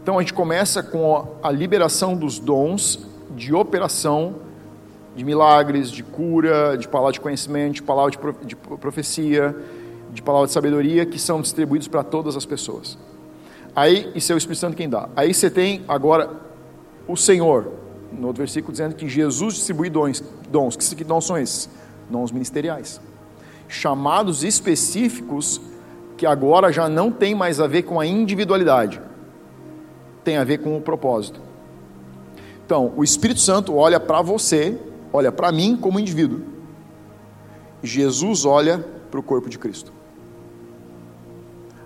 [0.00, 4.36] Então a gente começa com a liberação dos dons de operação
[5.16, 8.12] de milagres, de cura, de palavra de conhecimento, de palavra
[8.44, 9.56] de profecia,
[10.16, 12.98] de palavra de sabedoria, que são distribuídos para todas as pessoas.
[13.74, 15.08] Aí, isso é o Espírito Santo quem dá.
[15.14, 16.30] Aí você tem agora
[17.06, 17.70] o Senhor,
[18.12, 20.22] no outro versículo, dizendo que Jesus distribui dons.
[20.50, 20.76] dons.
[20.76, 21.68] Que dons são esses?
[22.10, 23.00] Dons ministeriais.
[23.68, 25.60] Chamados específicos
[26.16, 29.00] que agora já não tem mais a ver com a individualidade,
[30.24, 31.40] tem a ver com o propósito.
[32.64, 34.78] Então, o Espírito Santo olha para você
[35.16, 36.42] olha para mim como indivíduo.
[37.82, 39.92] Jesus olha para o corpo de Cristo.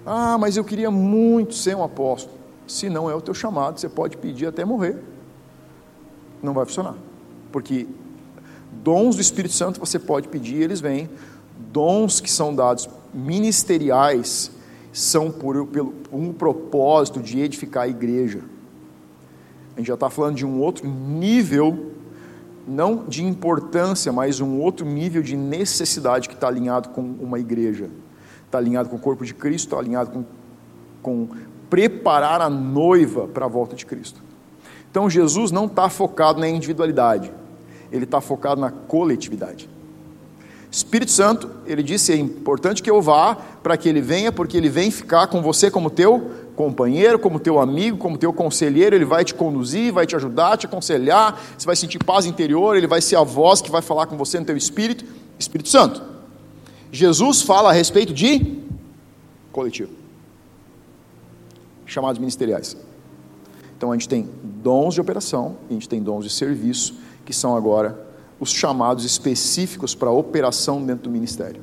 [0.05, 2.39] Ah, mas eu queria muito ser um apóstolo.
[2.67, 4.99] Se não é o teu chamado, você pode pedir até morrer.
[6.43, 6.95] Não vai funcionar.
[7.53, 7.87] Porque
[8.83, 11.11] dons do Espírito Santo você pode pedir, eles vêm.
[11.73, 14.51] Dons que são dados ministeriais
[14.93, 18.41] são por, por um propósito de edificar a igreja.
[19.75, 21.91] A gente já está falando de um outro nível
[22.67, 27.91] não de importância, mas um outro nível de necessidade que está alinhado com uma igreja.
[28.51, 30.25] Está alinhado com o corpo de Cristo, está alinhado com,
[31.01, 31.29] com
[31.71, 34.21] preparar a noiva para a volta de Cristo.
[34.91, 37.33] Então Jesus não está focado na individualidade,
[37.93, 39.71] ele está focado na coletividade.
[40.69, 44.69] Espírito Santo, ele disse: é importante que eu vá para que ele venha, porque ele
[44.69, 49.25] vem ficar com você como teu companheiro, como teu amigo, como teu conselheiro, ele vai
[49.25, 53.15] te conduzir, vai te ajudar, te aconselhar, você vai sentir paz interior, ele vai ser
[53.15, 55.05] a voz que vai falar com você no teu espírito,
[55.39, 56.03] Espírito Santo.
[56.93, 58.61] Jesus fala a respeito de
[59.53, 59.93] coletivo,
[61.87, 62.77] chamados ministeriais.
[63.77, 67.57] Então a gente tem dons de operação, a gente tem dons de serviço, que são
[67.57, 71.63] agora os chamados específicos para operação dentro do ministério.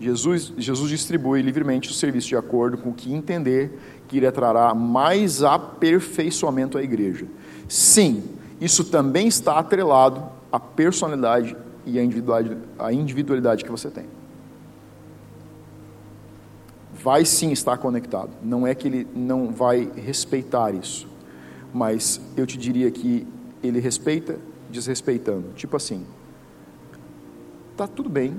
[0.00, 4.74] Jesus, Jesus distribui livremente o serviço de acordo com o que entender que ele trará
[4.74, 7.26] mais aperfeiçoamento à igreja.
[7.68, 8.22] Sim,
[8.60, 14.06] isso também está atrelado à personalidade e à individualidade, à individualidade que você tem.
[16.94, 18.30] Vai sim estar conectado.
[18.42, 21.08] Não é que ele não vai respeitar isso,
[21.72, 23.26] mas eu te diria que
[23.62, 24.38] ele respeita
[24.70, 25.52] desrespeitando.
[25.54, 26.06] Tipo assim,
[27.76, 28.36] tá tudo bem,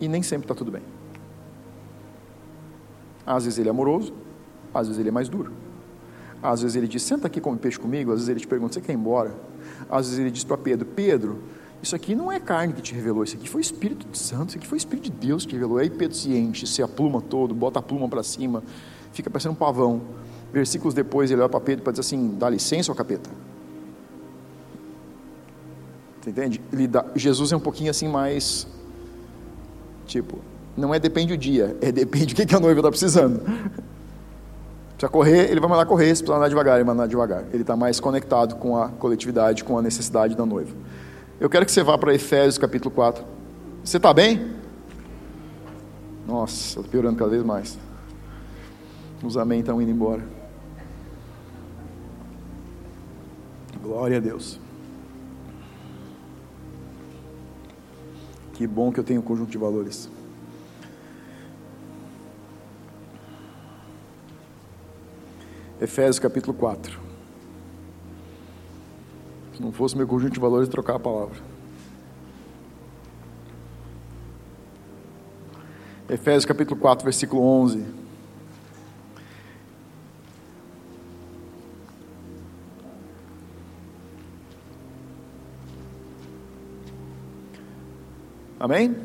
[0.00, 0.82] e nem sempre está tudo bem.
[3.26, 4.12] Às vezes ele é amoroso,
[4.72, 5.52] às vezes ele é mais duro.
[6.42, 8.10] Às vezes ele diz, senta aqui come peixe comigo.
[8.10, 9.34] Às vezes ele te pergunta, você quer ir embora?
[9.88, 11.42] Às vezes ele diz para Pedro, Pedro,
[11.84, 14.58] isso aqui não é carne que te revelou, isso aqui foi o Espírito Santo, isso
[14.58, 15.78] aqui foi o Espírito de Deus que revelou.
[15.78, 18.62] Aí Pedro se enche, se apluma todo, bota a pluma para cima,
[19.12, 20.02] fica parecendo um pavão.
[20.52, 23.30] Versículos depois ele olha para Pedro para dizer assim, dá licença, ó capeta.
[26.20, 26.60] Você entende?
[26.88, 28.66] Dá, Jesus é um pouquinho assim mais
[30.06, 30.38] Tipo,
[30.76, 33.40] não é depende o dia, é depende o que, que a noiva está precisando.
[34.90, 37.44] Precisa correr, ele vai mandar correr, se precisa andar devagar, ele vai andar devagar.
[37.52, 40.74] Ele está mais conectado com a coletividade, com a necessidade da noiva.
[41.44, 43.22] Eu quero que você vá para Efésios capítulo 4.
[43.84, 44.56] Você está bem?
[46.26, 47.78] Nossa, está piorando cada vez mais.
[49.22, 50.26] Os amém estão indo embora.
[53.82, 54.58] Glória a Deus.
[58.54, 60.08] Que bom que eu tenho um conjunto de valores.
[65.78, 67.03] Efésios capítulo 4.
[69.56, 71.36] Se não fosse meu conjunto de valores, trocar a palavra.
[76.08, 77.84] Efésios capítulo 4, versículo 11.
[88.58, 88.96] Amém?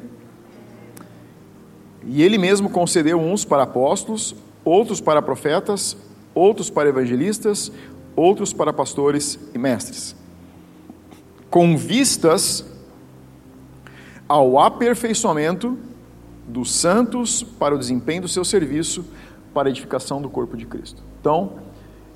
[2.03, 4.33] E ele mesmo concedeu uns para apóstolos,
[4.63, 5.95] outros para profetas,
[6.33, 7.71] outros para evangelistas,
[8.15, 10.15] outros para pastores e mestres,
[11.49, 12.65] com vistas
[14.27, 15.77] ao aperfeiçoamento
[16.47, 19.05] dos santos para o desempenho do seu serviço,
[19.53, 21.03] para a edificação do corpo de Cristo.
[21.19, 21.53] Então,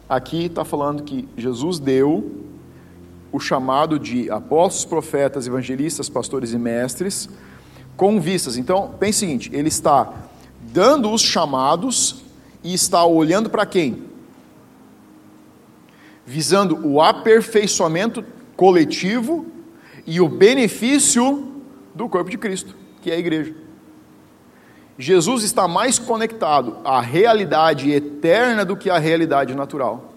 [0.08, 2.44] aqui está falando que Jesus deu
[3.32, 7.28] o chamado de apóstolos, profetas, evangelistas, pastores e mestres,
[7.98, 8.58] com vistas.
[8.58, 10.14] Então, pense o seguinte: ele está
[10.72, 12.24] dando os chamados
[12.64, 14.04] e está olhando para quem?
[16.26, 18.24] Visando o aperfeiçoamento
[18.56, 19.46] coletivo
[20.06, 21.52] e o benefício
[21.94, 23.56] do corpo de Cristo, que é a igreja.
[24.98, 30.14] Jesus está mais conectado à realidade eterna do que à realidade natural.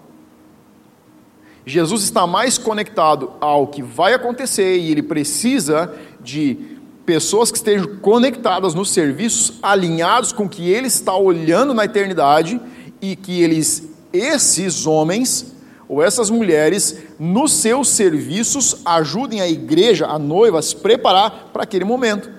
[1.65, 7.97] Jesus está mais conectado ao que vai acontecer e ele precisa de pessoas que estejam
[7.97, 12.61] conectadas nos serviços, alinhados com o que ele está olhando na eternidade
[13.01, 15.56] e que eles, esses homens
[15.87, 21.63] ou essas mulheres, nos seus serviços, ajudem a igreja, a noiva, a se preparar para
[21.63, 22.37] aquele momento.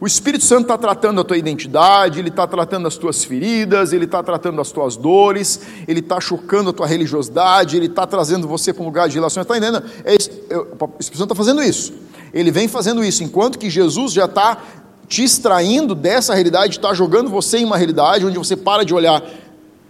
[0.00, 4.04] O Espírito Santo está tratando a tua identidade, ele está tratando as tuas feridas, ele
[4.04, 8.72] está tratando as tuas dores, ele está chocando a tua religiosidade, ele está trazendo você
[8.72, 9.52] para um lugar de relacionamento.
[9.52, 9.90] Está entendendo?
[10.04, 11.92] É isso, o Espírito Santo está fazendo isso.
[12.32, 14.62] Ele vem fazendo isso, enquanto que Jesus já está
[15.08, 19.24] te extraindo dessa realidade, está jogando você em uma realidade onde você para de olhar,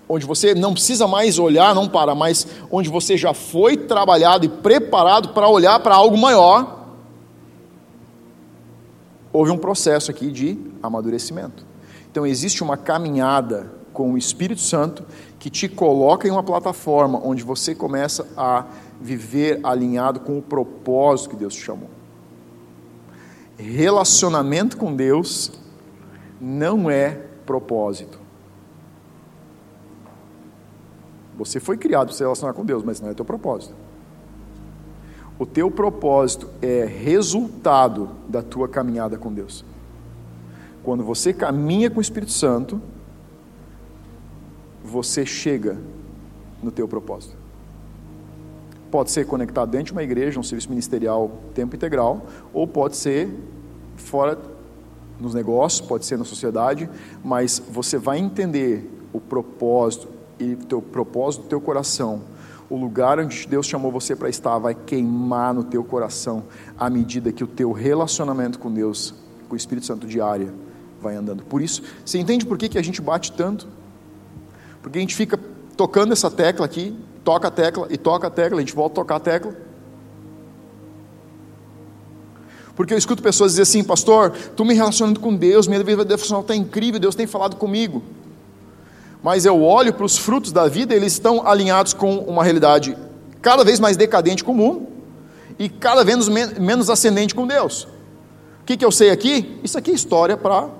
[0.09, 4.49] onde você não precisa mais olhar, não para, mas onde você já foi trabalhado e
[4.49, 6.79] preparado para olhar para algo maior
[9.33, 11.65] houve um processo aqui de amadurecimento.
[12.11, 15.05] Então existe uma caminhada com o Espírito Santo
[15.39, 18.65] que te coloca em uma plataforma onde você começa a
[19.01, 21.91] viver alinhado com o propósito que Deus te chamou.
[23.57, 25.53] Relacionamento com Deus
[26.41, 27.11] não é
[27.45, 28.19] propósito.
[31.39, 33.73] Você foi criado para se relacionar com Deus, mas não é teu propósito.
[35.39, 39.65] O teu propósito é resultado da tua caminhada com Deus.
[40.83, 42.83] Quando você caminha com o Espírito Santo,
[44.85, 45.79] você chega
[46.61, 47.37] no teu propósito.
[48.91, 53.31] Pode ser conectado dentro de uma igreja, um serviço ministerial tempo integral, ou pode ser
[53.97, 54.37] fora
[55.21, 56.89] nos negócios, pode ser na sociedade,
[57.23, 62.23] mas você vai entender o propósito e teu propósito teu coração
[62.71, 66.45] o lugar onde Deus chamou você para estar vai queimar no teu coração
[66.79, 69.15] à medida que o teu relacionamento com Deus,
[69.49, 70.53] com o Espírito Santo diária,
[71.01, 71.45] vai andando.
[71.45, 73.67] Por isso, você entende por que, que a gente bate tanto?
[74.83, 75.39] Porque a gente fica
[75.77, 78.97] tocando essa tecla aqui, toca a tecla e toca a tecla, a gente volta a
[78.97, 79.57] tocar a tecla.
[82.77, 86.43] Porque eu escuto pessoas dizer assim, pastor, tu me relacionando com Deus, minha vida devocional
[86.43, 88.03] está incrível, Deus tem falado comigo
[89.29, 92.97] mas eu olho para os frutos da vida, eles estão alinhados com uma realidade
[93.43, 94.87] cada vez mais decadente com o mundo
[95.59, 96.27] e cada vez
[96.59, 97.87] menos ascendente com Deus.
[98.63, 99.61] O que, que eu sei aqui?
[99.63, 100.71] Isso aqui é história para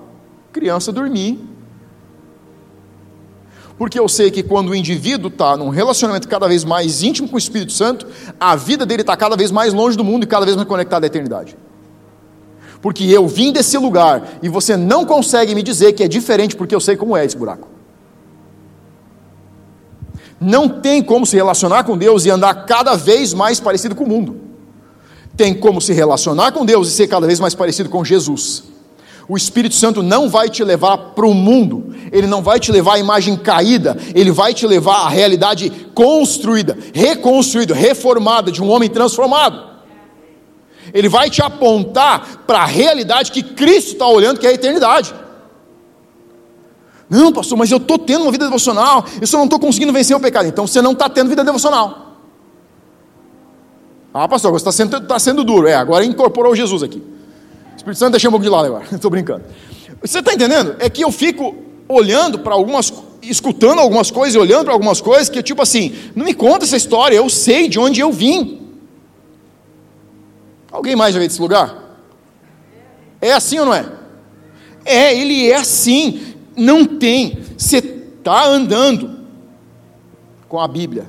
[0.51, 1.39] criança dormir.
[3.77, 7.35] Porque eu sei que quando o indivíduo está num relacionamento cada vez mais íntimo com
[7.35, 8.07] o Espírito Santo,
[8.39, 11.05] a vida dele está cada vez mais longe do mundo e cada vez mais conectada
[11.05, 11.55] à eternidade.
[12.81, 16.73] Porque eu vim desse lugar e você não consegue me dizer que é diferente porque
[16.73, 17.68] eu sei como é esse buraco
[20.39, 24.07] não tem como se relacionar com Deus e andar cada vez mais parecido com o
[24.07, 24.39] mundo.
[25.35, 28.63] Tem como se relacionar com Deus e ser cada vez mais parecido com Jesus.
[29.27, 32.95] O Espírito Santo não vai te levar para o mundo, ele não vai te levar
[32.95, 38.89] à imagem caída, ele vai te levar à realidade construída, reconstruída, reformada de um homem
[38.89, 39.69] transformado.
[40.91, 45.13] Ele vai te apontar para a realidade que Cristo está olhando, que é a eternidade.
[47.09, 50.15] Não, pastor, mas eu estou tendo uma vida devocional, eu só não estou conseguindo vencer
[50.15, 50.47] o pecado.
[50.47, 52.17] Então você não está tendo vida devocional.
[54.13, 55.67] Ah, pastor, você está sendo, tá sendo duro.
[55.67, 56.97] É, agora incorporou Jesus aqui.
[56.97, 58.85] O Espírito Santo deixa um pouco de lado agora.
[58.93, 59.43] Estou brincando.
[60.01, 60.75] Você está entendendo?
[60.79, 61.55] É que eu fico
[61.87, 66.25] olhando para algumas, escutando algumas coisas e olhando para algumas coisas que, tipo assim, não
[66.25, 68.69] me conta essa história, eu sei de onde eu vim.
[70.71, 71.75] Alguém mais já veio desse lugar?
[73.19, 73.85] É assim ou não é?
[74.85, 77.39] É, ele é assim não tem.
[77.57, 79.19] Você está andando
[80.47, 81.05] com a Bíblia,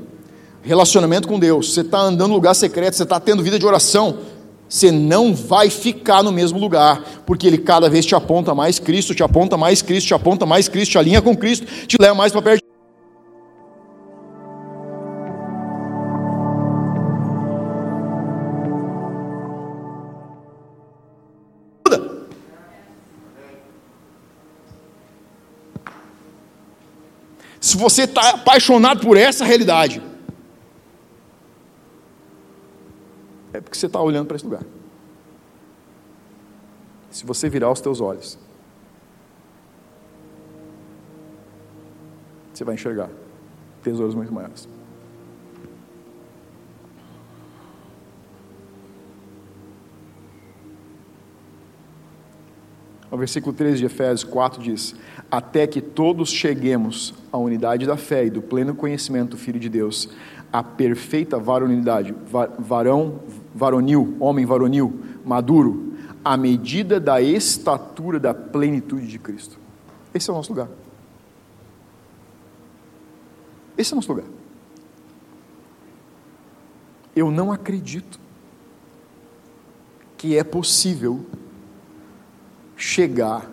[0.63, 4.19] relacionamento com Deus, você está andando no lugar secreto, você está tendo vida de oração,
[4.69, 9.15] você não vai ficar no mesmo lugar, porque Ele cada vez te aponta mais Cristo,
[9.15, 12.31] te aponta mais Cristo, te aponta mais Cristo, te alinha com Cristo, te leva mais
[12.33, 12.70] para perto.
[27.71, 30.03] Se você está apaixonado por essa realidade,
[33.53, 34.65] é porque você está olhando para esse lugar.
[37.11, 38.37] Se você virar os teus olhos,
[42.53, 43.09] você vai enxergar
[43.85, 44.69] tesouros muito maiores.
[53.11, 54.95] O versículo 13 de Efésios 4 diz:
[55.31, 59.69] Até que todos cheguemos à unidade da fé e do pleno conhecimento do Filho de
[59.69, 60.09] Deus,
[60.53, 62.15] à perfeita varonilidade,
[62.59, 63.21] varão,
[63.53, 65.95] varonil, homem varonil, maduro,
[66.25, 69.59] à medida da estatura da plenitude de Cristo.
[70.15, 70.69] Esse é o nosso lugar.
[73.77, 74.27] Esse é o nosso lugar.
[77.17, 78.21] Eu não acredito
[80.17, 81.25] que é possível
[82.81, 83.47] chegar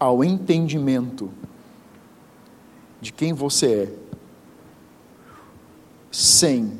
[0.00, 1.30] ao entendimento
[2.98, 3.92] de quem você é
[6.10, 6.72] sem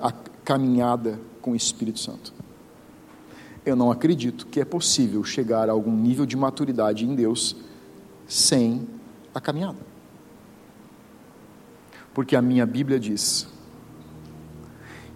[0.00, 0.12] a
[0.44, 2.34] caminhada com o Espírito Santo.
[3.64, 7.54] Eu não acredito que é possível chegar a algum nível de maturidade em Deus
[8.26, 8.88] sem
[9.32, 9.78] a caminhada.
[12.12, 13.46] Porque a minha Bíblia diz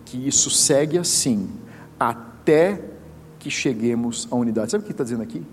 [0.05, 1.51] que isso segue assim
[1.99, 2.85] até
[3.41, 4.71] que cheguemos à unidade.
[4.71, 5.45] Sabe o que está dizendo aqui?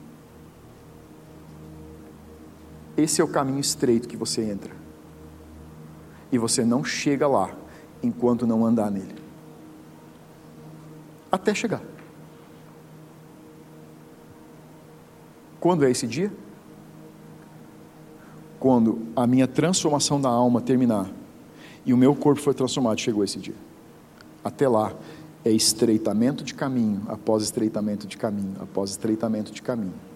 [2.98, 4.76] Esse é o caminho estreito que você entra.
[6.32, 7.52] E você não chega lá
[8.02, 9.16] enquanto não andar nele.
[11.32, 11.82] Até chegar.
[15.60, 16.32] Quando é esse dia?
[18.60, 21.10] Quando a minha transformação da alma terminar
[21.86, 23.56] e o meu corpo for transformado, chegou esse dia.
[24.44, 24.94] Até lá,
[25.46, 30.07] é estreitamento de caminho após estreitamento de caminho após estreitamento de caminho.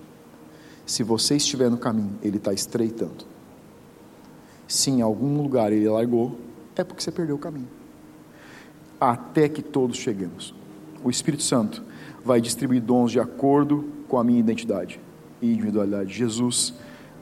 [0.86, 3.26] Se você estiver no caminho, ele está estreitando.
[4.68, 6.38] Se em algum lugar ele largou,
[6.76, 7.68] é porque você perdeu o caminho.
[9.00, 10.54] Até que todos cheguemos.
[11.04, 11.84] O Espírito Santo
[12.24, 15.00] vai distribuir dons de acordo com a minha identidade
[15.42, 16.14] e individualidade.
[16.14, 16.74] Jesus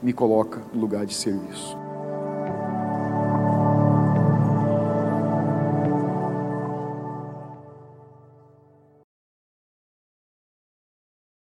[0.02, 1.79] me coloca no lugar de serviço.